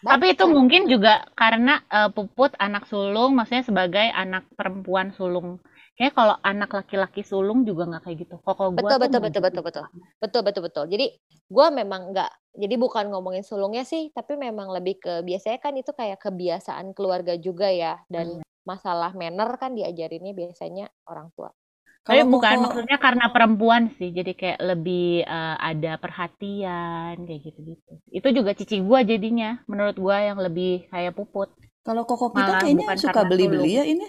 Tapi 0.00 0.32
itu 0.32 0.44
mungkin 0.48 0.86
juga 0.86 1.26
karena 1.34 1.82
eh, 1.90 2.08
Puput 2.14 2.54
anak 2.56 2.86
sulung, 2.86 3.34
maksudnya 3.34 3.66
sebagai 3.66 4.06
anak 4.14 4.46
perempuan 4.54 5.10
sulung. 5.12 5.58
Kayaknya 5.98 6.16
kalau 6.16 6.36
anak 6.40 6.70
laki-laki 6.72 7.20
sulung 7.20 7.68
juga 7.68 7.84
nggak 7.84 8.08
kayak 8.08 8.18
gitu. 8.24 8.40
Koko 8.40 8.72
gua 8.72 8.78
Betul, 8.80 8.98
betul, 9.04 9.20
nggak 9.20 9.28
betul, 9.28 9.42
gitu. 9.44 9.44
betul, 9.44 9.62
betul. 9.68 9.84
Betul, 10.16 10.40
betul, 10.46 10.62
betul. 10.64 10.84
Jadi 10.88 11.06
gue 11.50 11.66
memang 11.76 12.00
nggak, 12.16 12.30
jadi 12.56 12.74
bukan 12.80 13.04
ngomongin 13.12 13.44
sulungnya 13.44 13.84
sih, 13.84 14.08
tapi 14.16 14.40
memang 14.40 14.72
lebih 14.72 14.96
ke 14.96 15.20
biasanya 15.20 15.60
kan 15.60 15.76
itu 15.76 15.92
kayak 15.92 16.16
kebiasaan 16.22 16.96
keluarga 16.96 17.36
juga 17.36 17.68
ya, 17.68 18.00
dan 18.08 18.40
masalah 18.64 19.12
manner 19.12 19.50
kan 19.60 19.76
diajarinnya 19.76 20.32
biasanya 20.32 20.88
orang 21.04 21.28
tua. 21.36 21.52
Tapi 22.00 22.20
Kalau 22.20 22.32
bukan 22.32 22.50
Koko- 22.56 22.64
maksudnya 22.64 22.96
karena 23.04 23.24
perempuan 23.34 23.82
sih, 23.98 24.08
jadi 24.18 24.32
kayak 24.40 24.58
lebih 24.70 25.04
eh, 25.22 25.56
ada 25.70 25.92
perhatian 26.02 27.14
kayak 27.28 27.40
gitu-gitu. 27.46 27.90
Itu 28.18 28.28
juga 28.36 28.50
cici 28.58 28.76
gua 28.88 29.00
jadinya, 29.04 29.60
menurut 29.70 29.96
gua 30.00 30.16
yang 30.28 30.38
lebih 30.40 30.88
kayak 30.90 31.12
Puput. 31.14 31.48
Kalau 31.86 32.02
koko 32.08 32.26
kita 32.32 32.40
Malah 32.40 32.60
kayaknya 32.60 32.82
bukan 32.82 32.98
suka 33.00 33.20
karena 33.20 33.30
beli-beli 33.30 33.70
ya 33.78 33.84
ini. 33.92 34.06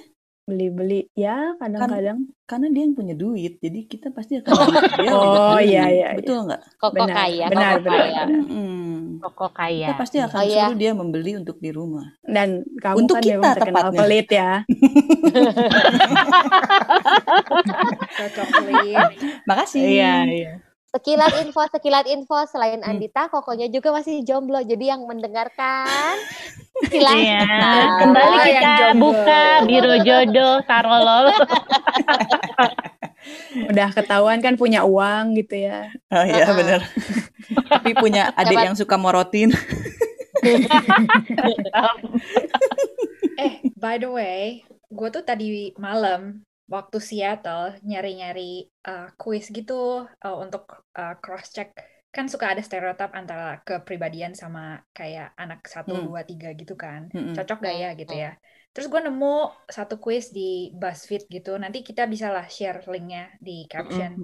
beli-beli 0.49 0.99
ya 1.15 1.35
kadang-kadang 1.61 2.17
Karena 2.49 2.67
dia 2.73 2.81
yang 2.83 2.95
punya 2.99 3.15
duit, 3.15 3.53
jadi 3.63 3.79
kita 3.91 4.07
pasti 4.17 4.33
akan 4.41 4.51
beli 4.67 4.77
Oh, 5.15 5.55
iya, 5.63 5.83
iya, 5.95 6.07
iya. 6.11 6.19
Betul 6.19 6.37
nggak? 6.47 6.61
Koko 6.81 6.95
benar 6.97 7.15
kaya, 7.15 7.45
benar 7.51 7.71
koko 7.77 7.85
benar, 7.85 8.01
kaya. 8.03 8.21
benar. 8.27 8.41
Mm-mm. 8.51 8.90
Koko 9.17 9.49
kaya. 9.49 9.87
Kita 9.87 9.97
pasti 9.97 10.17
akan 10.17 10.37
Oh, 10.37 10.45
iya. 10.45 10.63
suruh 10.63 10.77
dia 10.77 10.91
membeli 10.93 11.35
untuk 11.35 11.57
di 11.57 11.69
rumah. 11.69 12.05
dan 12.23 12.63
kamu 12.77 12.95
Untuk 13.01 13.15
kan 13.17 13.23
kita 13.25 13.49
terkenal 13.53 13.89
tepatnya. 13.89 13.99
pelit 13.99 14.27
ya 14.29 14.51
Cocok 18.17 18.47
Lin. 18.63 19.09
Makasih. 19.43 19.81
Iya, 19.81 20.13
iya. 20.25 20.51
Sekilat 20.91 21.31
info, 21.39 21.63
sekilat 21.65 22.05
info. 22.05 22.35
Selain 22.45 22.77
Hmm. 22.77 22.89
Andita, 22.91 23.27
kokonya 23.27 23.67
juga 23.67 23.91
masih 23.91 24.21
jomblo. 24.21 24.59
Jadi 24.59 24.85
yang 24.85 25.07
mendengarkan, 25.07 25.87
silahkan. 26.91 27.15
Iya. 27.15 27.47
Kembali 27.97 28.27
Oh, 28.27 28.35
yang 28.35 28.45
kita 28.49 28.71
jomblo. 28.91 28.99
buka 29.01 29.41
biro 29.63 29.95
jodoh 30.01 30.53
Sarolol. 30.63 31.25
udah 33.69 33.93
ketahuan 33.93 34.41
kan 34.41 34.57
punya 34.57 34.81
uang 34.81 35.37
gitu 35.37 35.53
ya 35.61 35.85
Oh 36.09 36.25
iya 36.25 36.41
Uh-uh. 36.43 36.57
benar. 36.57 36.81
Tapi 37.71 37.93
punya 37.93 38.33
adik 38.33 38.57
Dapat- 38.57 38.65
yang 38.65 38.75
suka 38.75 38.95
morotin. 38.97 39.53
Eh, 43.37 43.51
by 43.75 43.95
the 43.95 44.09
way, 44.09 44.41
gue 44.87 45.07
tuh 45.09 45.21
tadi 45.21 45.47
malam 45.77 46.41
waktu 46.71 46.97
Seattle 47.03 47.75
nyari-nyari 47.83 48.71
uh, 48.87 49.11
kuis 49.19 49.51
gitu 49.51 50.07
uh, 50.07 50.37
untuk 50.39 50.87
uh, 50.95 51.19
cross 51.19 51.51
check 51.51 51.75
kan 52.11 52.27
suka 52.27 52.51
ada 52.51 52.59
stereotip 52.59 53.11
antara 53.15 53.63
kepribadian 53.63 54.35
sama 54.35 54.83
kayak 54.91 55.31
anak 55.39 55.63
satu 55.63 55.95
Hmm. 55.95 56.05
dua 56.11 56.21
tiga 56.27 56.51
gitu 56.55 56.75
kan. 56.75 57.07
Mm-mm. 57.11 57.35
cocok 57.35 57.59
gak 57.63 57.75
ya 57.75 57.89
gitu 57.95 58.13
ya? 58.15 58.31
Terus 58.75 58.87
gue 58.91 59.01
nemu 59.03 59.35
satu 59.67 59.95
kuis 59.99 60.31
di 60.31 60.75
BuzzFeed 60.75 61.27
gitu. 61.31 61.55
Nanti 61.55 61.83
kita 61.87 62.07
bisa 62.07 62.27
lah 62.31 62.47
share 62.47 62.83
linknya 62.87 63.31
di 63.39 63.67
caption. 63.67 64.15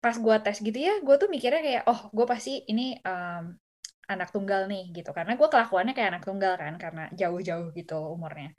Pas 0.00 0.16
gue 0.16 0.36
tes 0.44 0.56
gitu 0.60 0.76
ya 0.76 1.00
gue 1.00 1.16
tuh 1.20 1.28
mikirnya 1.32 1.60
kayak 1.64 1.82
oh 1.88 2.00
gue 2.12 2.26
pasti 2.28 2.64
ini 2.68 2.96
um, 3.00 3.44
anak 4.08 4.28
tunggal 4.32 4.64
nih 4.64 4.92
gitu. 4.92 5.12
Karena 5.16 5.36
gue 5.40 5.48
kelakuannya 5.52 5.92
kayak 5.96 6.16
anak 6.16 6.24
tunggal 6.28 6.56
kan 6.56 6.74
karena 6.80 7.08
jauh-jauh 7.12 7.72
gitu 7.76 7.96
umurnya 8.12 8.52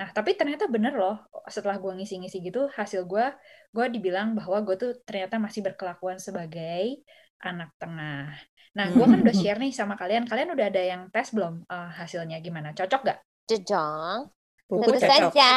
nah 0.00 0.08
tapi 0.16 0.32
ternyata 0.32 0.64
bener 0.64 0.96
loh 0.96 1.20
setelah 1.44 1.76
gue 1.76 1.92
ngisi-ngisi 2.00 2.40
gitu 2.40 2.72
hasil 2.72 3.04
gue 3.04 3.26
gue 3.76 3.86
dibilang 3.92 4.32
bahwa 4.32 4.64
gue 4.64 4.76
tuh 4.80 4.92
ternyata 5.04 5.36
masih 5.36 5.60
berkelakuan 5.60 6.16
sebagai 6.16 7.04
anak 7.44 7.68
tengah 7.76 8.32
nah 8.72 8.86
gue 8.88 9.04
kan 9.04 9.20
udah 9.20 9.36
share 9.44 9.60
nih 9.60 9.76
sama 9.76 10.00
kalian 10.00 10.24
kalian 10.24 10.56
udah 10.56 10.66
ada 10.72 10.80
yang 10.80 11.02
tes 11.12 11.36
belum 11.36 11.68
eh, 11.68 11.90
hasilnya 12.00 12.40
gimana 12.40 12.72
cocok 12.72 13.02
gak 13.04 13.20
Jejong. 13.50 14.30
Pupu 14.70 14.94
Tentu 14.94 15.02
cocok. 15.02 15.34
saja, 15.34 15.50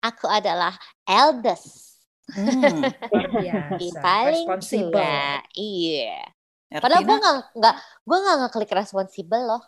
aku 0.00 0.24
adalah 0.32 0.72
eldest. 1.04 2.00
Hmm. 2.28 2.84
luar 3.08 3.28
biasa 3.40 4.00
paling 4.00 4.48
tua. 4.64 5.44
Iya. 5.52 6.24
Padahal 6.68 7.00
gue 7.00 7.16
nggak 7.16 7.36
nggak 7.56 7.74
gue 8.04 8.18
nggak 8.20 8.36
ngeklik 8.44 8.72
responsibel 8.76 9.40
loh. 9.40 9.62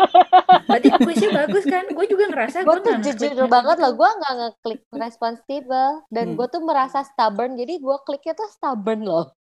berarti 0.72 0.88
kuisnya 1.04 1.30
bagus 1.36 1.64
kan 1.68 1.84
gue 1.84 2.06
juga 2.08 2.24
ngerasa 2.32 2.64
Gue 2.64 2.80
gue 2.80 2.96
tuh 2.96 3.12
jujur 3.12 3.44
banget 3.44 3.76
loh, 3.76 3.92
gue 3.92 4.08
nggak 4.08 4.34
ngeklik 4.40 4.80
responsibel 4.96 6.00
dan 6.08 6.32
Hmm. 6.32 6.36
gue 6.40 6.46
tuh 6.48 6.62
merasa 6.64 7.04
stubborn, 7.04 7.60
jadi 7.60 7.76
gue 7.76 7.96
kliknya 8.08 8.32
tuh 8.32 8.48
stubborn 8.56 9.04
loh. 9.04 9.36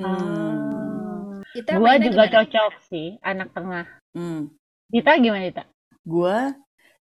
hmm. 0.00 1.44
kita 1.52 1.76
Gua 1.76 1.92
mainnya 1.92 2.08
juga 2.08 2.24
gimana? 2.24 2.34
cocok 2.40 2.72
sih, 2.88 3.08
anak 3.20 3.48
tengah. 3.52 3.84
Hmm. 4.16 4.48
Dita 4.88 5.12
gimana 5.20 5.44
Dita? 5.44 5.64
Gua 6.08 6.56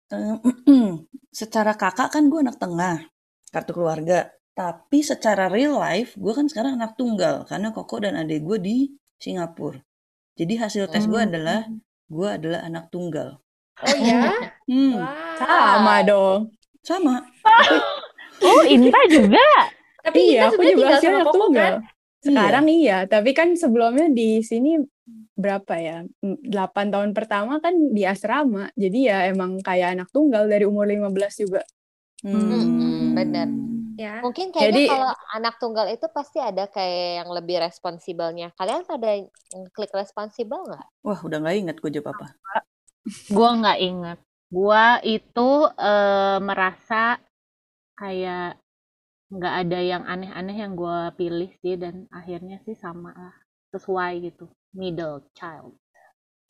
eh, 0.09 0.37
secara 1.45 1.77
kakak 1.77 2.09
kan 2.09 2.25
gue 2.33 2.41
anak 2.41 2.57
tengah, 2.57 3.05
kartu 3.53 3.77
keluarga. 3.77 4.33
Tapi 4.55 5.03
secara 5.03 5.51
real 5.51 5.75
life, 5.75 6.15
gue 6.15 6.31
kan 6.31 6.47
sekarang 6.47 6.79
anak 6.79 6.95
tunggal 6.95 7.43
karena 7.45 7.75
koko 7.75 7.99
dan 7.99 8.15
adik 8.15 8.47
gue 8.47 8.59
di 8.63 8.77
Singapura. 9.19 9.83
Jadi 10.39 10.55
hasil 10.59 10.87
tes 10.87 11.07
gue 11.07 11.19
Hmm. 11.19 11.27
adalah 11.27 11.61
gue 12.07 12.29
adalah 12.31 12.61
anak 12.63 12.91
tunggal. 12.91 13.43
oh 13.83 13.97
ya 13.99 14.31
Hmm, 14.71 15.03
Wow. 15.03 15.35
sama 15.43 15.97
dong 16.07 16.41
sama. 16.81 17.15
Oh, 18.45 18.63
Inta 18.67 19.01
juga. 19.09 19.41
Tapi 20.05 20.37
iya 20.37 20.53
aku 20.53 20.61
juga 20.63 20.95
tinggal 20.95 21.01
sama 21.01 21.23
Koko 21.25 21.33
tunggal 21.49 21.73
kan? 21.81 21.83
sekarang 22.25 22.67
iya 22.69 22.99
tapi 23.05 23.31
kan 23.33 23.53
sebelumnya 23.53 24.09
di 24.09 24.41
sini 24.41 24.81
berapa 25.37 25.75
ya 25.77 25.97
8 26.25 26.89
tahun 26.89 27.13
pertama 27.13 27.61
kan 27.61 27.73
di 27.93 28.05
asrama 28.05 28.73
jadi 28.77 28.99
ya 29.01 29.19
emang 29.29 29.61
kayak 29.61 29.93
anak 29.97 30.09
tunggal 30.09 30.49
dari 30.49 30.65
umur 30.65 30.89
15 30.89 31.45
juga 31.45 31.61
Mm-mm, 32.25 33.13
bener. 33.13 33.49
Ya. 33.95 34.19
Mungkin 34.21 34.51
kayaknya 34.51 34.75
Jadi- 34.75 34.91
kalau 34.91 35.11
anak 35.33 35.55
tunggal 35.63 35.87
itu 35.87 36.07
pasti 36.11 36.43
ada 36.43 36.67
kayak 36.67 37.23
yang 37.23 37.31
lebih 37.31 37.63
responsibelnya. 37.63 38.51
Kalian 38.59 38.83
pada 38.83 39.15
klik 39.71 39.93
responsibel 39.95 40.67
nggak? 40.67 40.87
Wah, 41.07 41.21
udah 41.23 41.39
nggak 41.39 41.57
ingat 41.63 41.77
gue 41.79 41.91
jawab 41.95 42.19
apa. 42.19 42.27
Gua 43.31 43.51
nggak 43.55 43.79
inget. 43.79 44.19
Gua 44.51 44.99
itu 45.01 45.49
eh, 45.71 46.39
merasa 46.43 47.21
kayak 47.95 48.59
nggak 49.31 49.55
ada 49.67 49.79
yang 49.79 50.03
aneh-aneh 50.05 50.57
yang 50.59 50.73
gua 50.75 51.11
pilih 51.13 51.51
sih 51.63 51.79
dan 51.79 52.07
akhirnya 52.11 52.59
sih 52.67 52.75
sama 52.75 53.15
lah 53.15 53.35
sesuai 53.71 54.13
gitu 54.25 54.47
middle 54.73 55.23
child. 55.35 55.75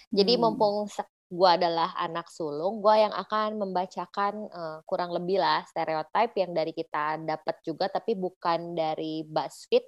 Jadi 0.09 0.37
Hmm. 0.37 0.43
mumpung 0.55 0.89
gua 1.35 1.59
adalah 1.59 1.91
anak 1.99 2.31
sulung, 2.31 2.79
gua 2.79 2.97
yang 2.97 3.15
akan 3.15 3.59
membacakan 3.59 4.47
eh, 4.47 4.79
kurang 4.87 5.11
lebih 5.11 5.43
lah 5.43 5.67
stereotip 5.67 6.31
yang 6.39 6.55
dari 6.55 6.71
kita 6.71 7.19
dapat 7.21 7.57
juga, 7.67 7.91
tapi 7.91 8.15
bukan 8.15 8.79
dari 8.79 9.27
BuzzFeed, 9.27 9.85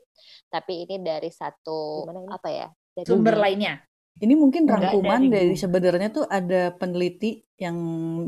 tapi 0.51 0.85
ini 0.85 0.99
dari 0.99 1.31
satu 1.31 2.05
apa 2.29 2.49
ya? 2.51 2.69
Dari 2.93 3.07
Sumber 3.07 3.39
lainnya. 3.39 3.79
Ini 4.17 4.33
mungkin 4.33 4.65
Enggak 4.65 4.97
rangkuman 4.97 5.29
dari 5.29 5.53
dari 5.53 5.55
sebenarnya 5.55 6.09
tuh 6.09 6.25
ada 6.27 6.73
peneliti 6.73 7.45
yang 7.61 7.77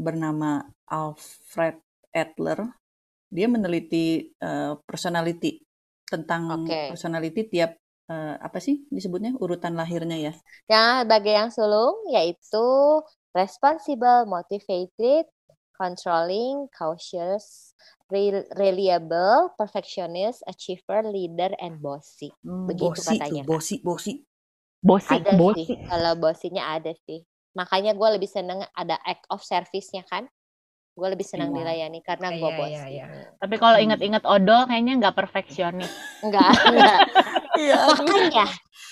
bernama 0.05 0.61
Alfred 0.87 1.81
Adler. 2.13 2.61
Dia 3.29 3.49
meneliti 3.49 4.33
eh, 4.33 4.73
personality 4.87 5.61
tentang 6.09 6.65
Oke. 6.65 6.97
personality 6.97 7.45
tiap 7.53 7.77
eh, 8.13 8.35
apa 8.47 8.59
sih 8.67 8.75
disebutnya 8.97 9.31
urutan 9.45 9.73
lahirnya 9.81 10.17
ya. 10.27 10.33
Yang 10.71 10.91
sebagai 11.05 11.33
yang 11.35 11.51
sulung 11.53 11.97
yaitu 12.13 12.67
responsible, 13.37 14.25
motivated, 14.29 15.25
controlling, 15.77 16.69
cautious, 16.73 17.73
re- 18.13 18.49
reliable, 18.57 19.53
perfectionist, 19.61 20.41
achiever, 20.49 21.05
leader, 21.05 21.53
and 21.61 21.81
bossy. 21.85 22.33
Hmm, 22.45 22.69
Begitu 22.69 23.01
Bosi 23.01 23.17
tuh, 23.29 23.39
katanya. 23.39 23.45
bosi, 23.49 23.75
bosi. 23.87 24.13
bosi, 24.89 25.17
Ada 25.17 25.35
bosi. 25.39 25.65
sih, 25.67 25.69
kalau 25.89 26.13
bossinya 26.23 26.63
ada 26.77 26.93
sih. 27.07 27.21
Makanya 27.59 27.91
gue 27.99 28.09
lebih 28.17 28.31
seneng 28.37 28.61
ada 28.83 28.97
act 29.13 29.25
of 29.35 29.41
service-nya 29.43 30.03
kan. 30.13 30.25
Gue 30.99 31.09
lebih 31.15 31.27
senang 31.33 31.51
Iya. 31.51 31.59
dilayani 31.59 32.01
karena 32.09 32.29
Iya, 32.33 32.41
gue 32.41 32.51
iya, 32.67 32.81
bossy. 32.91 32.95
iya. 32.95 33.05
Tapi 33.41 33.55
kalau 33.63 33.79
Hmm. 33.79 33.85
inget-inget 33.85 34.25
odol 34.35 34.61
kayaknya 34.69 34.93
nggak 35.01 35.17
perfeksionis. 35.19 35.93
Enggak, 36.25 36.55
enggak. 36.67 37.03
Iya. 37.59 37.79
Makanya 37.99 38.47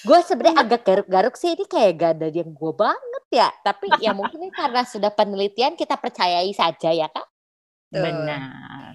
gue 0.07 0.19
sebenarnya 0.23 0.59
agak 0.63 0.83
garuk-garuk 0.87 1.35
sih 1.39 1.55
ini 1.55 1.65
kayak 1.67 1.93
gak 1.99 2.13
ada 2.19 2.29
yang 2.31 2.51
gue 2.51 2.73
banget 2.75 3.25
ya. 3.31 3.49
Tapi 3.63 3.87
ya 4.03 4.11
mungkin 4.13 4.43
ini 4.43 4.53
karena 4.53 4.83
sudah 4.83 5.11
penelitian 5.15 5.79
kita 5.79 5.95
percayai 5.99 6.51
saja 6.51 6.91
ya 6.91 7.07
kak. 7.07 7.27
Tuh. 7.95 8.03
Benar. 8.03 8.93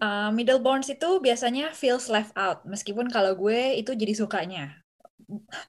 Uh, 0.00 0.32
middleborns 0.32 0.88
itu 0.88 1.20
biasanya 1.20 1.76
feels 1.76 2.08
left 2.08 2.32
out, 2.32 2.64
meskipun 2.64 3.12
kalau 3.12 3.36
gue 3.36 3.76
itu 3.76 3.92
jadi 3.92 4.16
sukanya. 4.16 4.80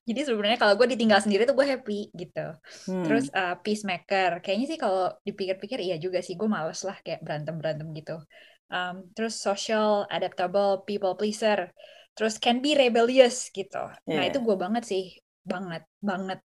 Jadi 0.08 0.24
sebenarnya 0.24 0.56
kalau 0.56 0.80
gue 0.80 0.88
ditinggal 0.96 1.20
sendiri 1.20 1.44
tuh 1.44 1.52
gue 1.54 1.68
happy 1.68 2.16
gitu. 2.16 2.56
Hmm. 2.88 3.04
Terus 3.04 3.28
uh, 3.36 3.60
peacemaker, 3.60 4.40
kayaknya 4.40 4.68
sih 4.72 4.80
kalau 4.80 5.12
dipikir-pikir 5.28 5.84
iya 5.84 6.00
juga 6.00 6.24
sih 6.24 6.40
gue 6.40 6.48
males 6.48 6.80
lah 6.88 6.96
kayak 7.04 7.20
berantem-berantem 7.22 7.92
gitu. 7.92 8.24
Um, 8.72 9.12
terus 9.12 9.36
social, 9.36 10.08
adaptable, 10.08 10.88
people 10.88 11.20
pleaser, 11.20 11.76
terus 12.16 12.36
can 12.44 12.58
be 12.64 12.72
rebellious 12.78 13.50
gitu. 13.58 13.78
Nah 14.16 14.24
Iya. 14.24 14.30
itu 14.30 14.38
gue 14.48 14.56
banget 14.64 14.84
sih, 14.92 15.04
banget, 15.52 15.84
banget, 16.10 16.40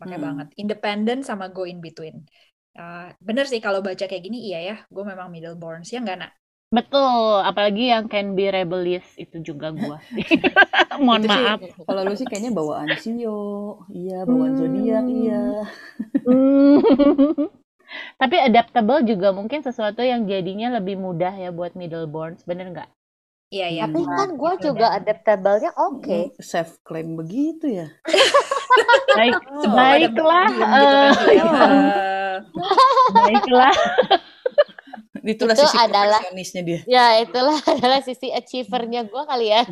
pakai 0.00 0.18
Hmm. 0.18 0.22
banget. 0.26 0.46
Independent 0.62 1.20
sama 1.28 1.44
go 1.54 1.62
in 1.72 1.78
between. 1.86 2.16
Uh, 2.76 3.08
bener 3.28 3.44
sih 3.48 3.60
kalau 3.64 3.80
baca 3.86 4.04
kayak 4.10 4.22
gini 4.26 4.38
iya 4.52 4.58
ya, 4.68 4.76
gue 4.94 5.04
memang 5.10 5.28
middleborns 5.34 5.88
ya 5.94 5.98
nggak 6.04 6.18
nak? 6.22 6.32
Betul, 6.74 7.46
apalagi 7.46 7.82
yang 7.94 8.04
can 8.12 8.34
be 8.36 8.50
rebellious 8.50 9.06
itu 9.22 9.36
juga 9.48 9.70
gua. 9.70 9.98
Mohon 11.04 11.22
Itu 11.22 11.28
sih, 11.34 11.46
maaf. 11.46 11.60
Kalau 11.86 12.02
lu 12.06 12.14
sih 12.18 12.26
kayaknya 12.30 12.52
bawaan 12.58 12.90
Sio, 13.02 13.32
iya 13.94 14.14
bawaan 14.28 14.54
zodiak, 14.58 15.04
iya. 15.18 15.34
Hmm. 16.26 16.78
Tapi 18.20 18.36
adaptable 18.48 19.00
juga 19.10 19.28
mungkin 19.38 19.60
sesuatu 19.66 20.02
yang 20.04 20.26
jadinya 20.32 20.68
lebih 20.78 20.96
mudah 21.00 21.32
ya 21.44 21.50
buat 21.58 21.72
middleborns, 21.80 22.42
bener 22.48 22.66
nggak? 22.74 22.90
Iya 23.46 23.66
iya. 23.70 23.82
Tapi 23.86 24.02
kan 24.02 24.28
gue 24.34 24.52
juga 24.58 24.86
adaptable-nya 24.98 25.70
oke. 25.78 26.34
Self 26.42 26.82
claim 26.82 27.14
begitu 27.14 27.70
ya. 27.70 27.86
Baik, 29.16 29.38
pada 29.38 29.72
baiklah, 29.72 30.48
gitu 30.52 30.60
kan 30.60 30.76
eh, 30.76 30.82
dia. 30.84 31.40
Eh, 31.40 32.36
baiklah. 33.16 33.74
Itulah 35.26 35.54
Itu 35.58 35.66
sisi 35.66 35.78
adalah- 35.82 36.20
perfeksionisnya 36.22 36.62
dia. 36.62 36.80
Ya 36.86 37.06
itulah 37.18 37.58
adalah 37.66 37.98
sisi 37.98 38.30
achievernya 38.30 39.10
gue 39.10 39.22
kali 39.26 39.50
ya. 39.50 39.66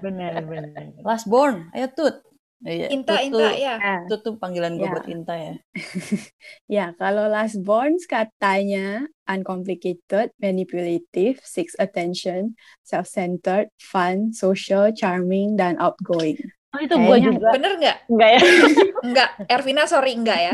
Benar, 0.00 0.40
benar. 0.48 0.96
Last 1.04 1.28
born, 1.28 1.68
ayo 1.76 1.92
Tut. 1.92 2.16
Iya, 2.60 2.86
Inta, 2.92 3.16
Tut 3.16 3.24
Inta, 3.24 3.48
ya. 3.56 3.74
Nah, 3.80 4.00
Tut 4.04 4.20
tuh 4.20 4.34
panggilan 4.36 4.76
gue 4.76 4.84
Ya. 4.84 4.92
buat 4.92 5.06
Inta 5.08 5.34
ya. 5.36 5.52
ya, 6.76 6.86
kalau 7.00 7.24
last 7.32 7.56
borns 7.64 8.04
katanya 8.04 9.08
uncomplicated, 9.24 10.28
manipulative, 10.36 11.40
seeks 11.40 11.72
attention, 11.80 12.52
self-centered, 12.84 13.72
fun, 13.80 14.34
social, 14.36 14.92
charming, 14.92 15.56
dan 15.56 15.80
outgoing. 15.80 16.36
Oh, 16.70 16.78
itu 16.78 16.94
gue 16.94 17.16
juga. 17.32 17.48
Bener 17.56 17.72
nggak? 17.80 17.96
Enggak 18.12 18.30
ya? 18.30 18.40
Enggak, 19.10 19.28
Ervina 19.48 19.82
sorry 19.90 20.12
enggak 20.14 20.38
ya. 20.38 20.52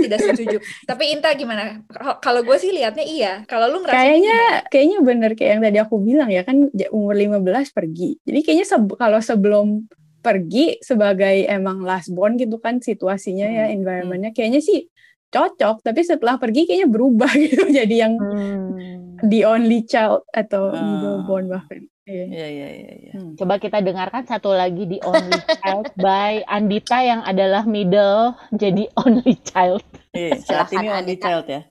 Tidak 0.00 0.20
setuju. 0.22 0.56
Tapi 0.86 1.04
Inta 1.12 1.28
gimana? 1.36 1.82
Kalau 2.22 2.40
gue 2.46 2.56
sih 2.56 2.70
liatnya 2.72 3.04
iya. 3.04 3.32
Kalau 3.50 3.68
lu 3.68 3.82
ngerasa 3.84 4.00
Kayaknya 4.00 4.36
kayaknya 4.72 4.98
bener 5.02 5.30
kayak 5.36 5.50
yang 5.58 5.62
tadi 5.66 5.78
aku 5.82 5.96
bilang 6.00 6.28
ya 6.32 6.46
kan 6.46 6.56
umur 6.94 7.14
15 7.18 7.68
pergi. 7.74 8.16
Jadi 8.24 8.38
kayaknya 8.46 8.66
seb- 8.70 8.96
kalau 8.96 9.20
sebelum 9.20 9.84
pergi 10.20 10.78
sebagai 10.80 11.44
emang 11.44 11.80
last 11.80 12.12
born 12.12 12.36
gitu 12.36 12.56
kan 12.56 12.78
situasinya 12.78 13.44
ya 13.44 13.64
Hmm, 13.66 13.76
environmentnya 13.76 14.30
kayaknya 14.30 14.60
sih 14.60 14.86
cocok 15.28 15.80
tapi 15.80 16.00
setelah 16.02 16.36
pergi 16.36 16.64
kayaknya 16.64 16.88
berubah 16.88 17.30
gitu 17.42 17.64
jadi 17.66 17.96
yang 18.06 18.14
Hmm. 18.16 19.16
the 19.22 19.44
only 19.44 19.82
child 19.82 20.24
atau 20.30 20.68
Ah. 20.68 20.78
middle 20.78 21.22
born 21.22 21.46
bahkan. 21.46 21.84
Iya. 22.02 22.26
Iya, 22.26 22.46
iya, 22.50 22.68
iya. 22.98 23.12
Hmm. 23.14 23.38
Coba 23.38 23.56
kita 23.56 23.78
dengarkan 23.78 24.26
satu 24.26 24.50
lagi 24.50 24.82
di 24.82 24.98
Only 24.98 25.30
Child 25.56 25.94
by 25.94 26.42
Andita 26.44 26.98
yang 26.98 27.22
adalah 27.22 27.62
middle 27.62 28.34
jadi 28.50 28.90
Only 28.98 29.38
Child. 29.40 29.84
Iya, 30.10 30.34
saat 30.42 30.74
ini 30.74 30.90
only 30.90 31.14
child 31.14 31.46
ya. 31.46 31.70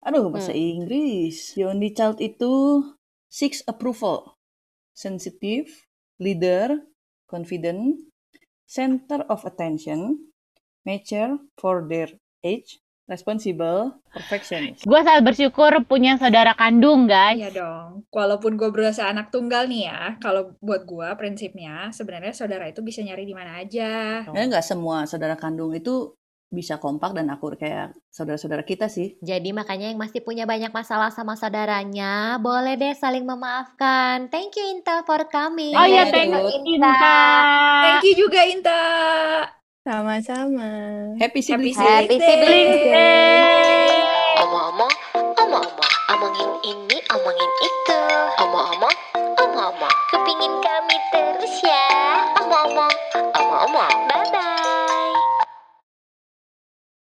Aduh, 0.00 0.30
bahasa 0.30 0.54
Hmm. 0.54 0.86
Inggris. 0.86 1.58
The 1.58 1.66
only 1.66 1.90
child 1.90 2.22
itu 2.22 2.78
seeks 3.26 3.66
approval, 3.66 4.38
sensitive, 4.92 5.66
leader, 6.16 6.78
confident, 7.32 7.96
center 8.68 9.24
of 9.32 9.40
attention, 9.48 10.28
mature 10.84 11.40
for 11.56 11.88
their 11.88 12.12
age, 12.44 12.84
responsible, 13.08 13.96
perfectionist. 14.12 14.84
Gue 14.84 15.00
sangat 15.00 15.24
bersyukur 15.24 15.72
punya 15.88 16.20
saudara 16.20 16.52
kandung, 16.52 17.08
guys. 17.08 17.40
Iya 17.40 17.50
dong. 17.52 18.04
Walaupun 18.12 18.60
gue 18.60 18.68
berasa 18.68 19.08
anak 19.08 19.32
tunggal 19.32 19.64
nih 19.64 19.88
ya, 19.88 20.00
kalau 20.20 20.54
buat 20.60 20.84
gue 20.84 21.08
prinsipnya 21.16 21.88
sebenarnya 21.88 22.36
saudara 22.36 22.68
itu 22.68 22.84
bisa 22.84 23.00
nyari 23.00 23.24
di 23.24 23.32
mana 23.32 23.64
aja. 23.64 24.22
Karena 24.28 24.52
nggak 24.52 24.66
semua 24.66 25.08
saudara 25.08 25.34
kandung 25.40 25.72
itu 25.72 26.12
bisa 26.52 26.76
kompak 26.76 27.16
dan 27.16 27.32
akur 27.32 27.56
kayak 27.56 27.96
saudara-saudara 28.12 28.62
kita 28.62 28.92
sih. 28.92 29.16
Jadi 29.24 29.56
makanya 29.56 29.88
yang 29.88 29.96
masih 29.96 30.20
punya 30.20 30.44
banyak 30.44 30.68
masalah 30.68 31.08
sama 31.08 31.32
saudaranya, 31.34 32.36
boleh 32.36 32.76
deh 32.76 32.92
saling 32.92 33.24
memaafkan. 33.24 34.28
Thank 34.28 34.60
you 34.60 34.68
Inta 34.68 35.00
for 35.08 35.24
coming. 35.32 35.72
Oh 35.72 35.88
iya, 35.88 36.06
Thank 36.12 36.36
thank 36.36 36.36
you, 36.36 36.76
Inta. 36.76 36.94
Thank 37.82 38.04
you 38.04 38.14
juga 38.28 38.40
Inta. 38.44 38.84
Sama-sama. 39.82 40.70
Happy 41.18 41.42
sibling 41.42 41.74
Happy. 41.74 42.14
Sibling 42.20 42.70
Day. 42.94 43.90
Omong-omong, 44.38 44.94
omong-omong, 45.42 45.94
omongin 46.14 46.50
ini, 46.62 46.98
omongin 47.10 47.50
itu. 47.58 47.98
Omong-omong, 48.46 48.96
omong-omong, 49.42 49.96
kepingin 50.14 50.54
kami 50.62 50.96
terus 51.10 51.56
ya. 51.66 51.88
Omong-omong, 52.38 52.94
omong-omong, 53.34 53.94
bye-bye. 54.06 54.61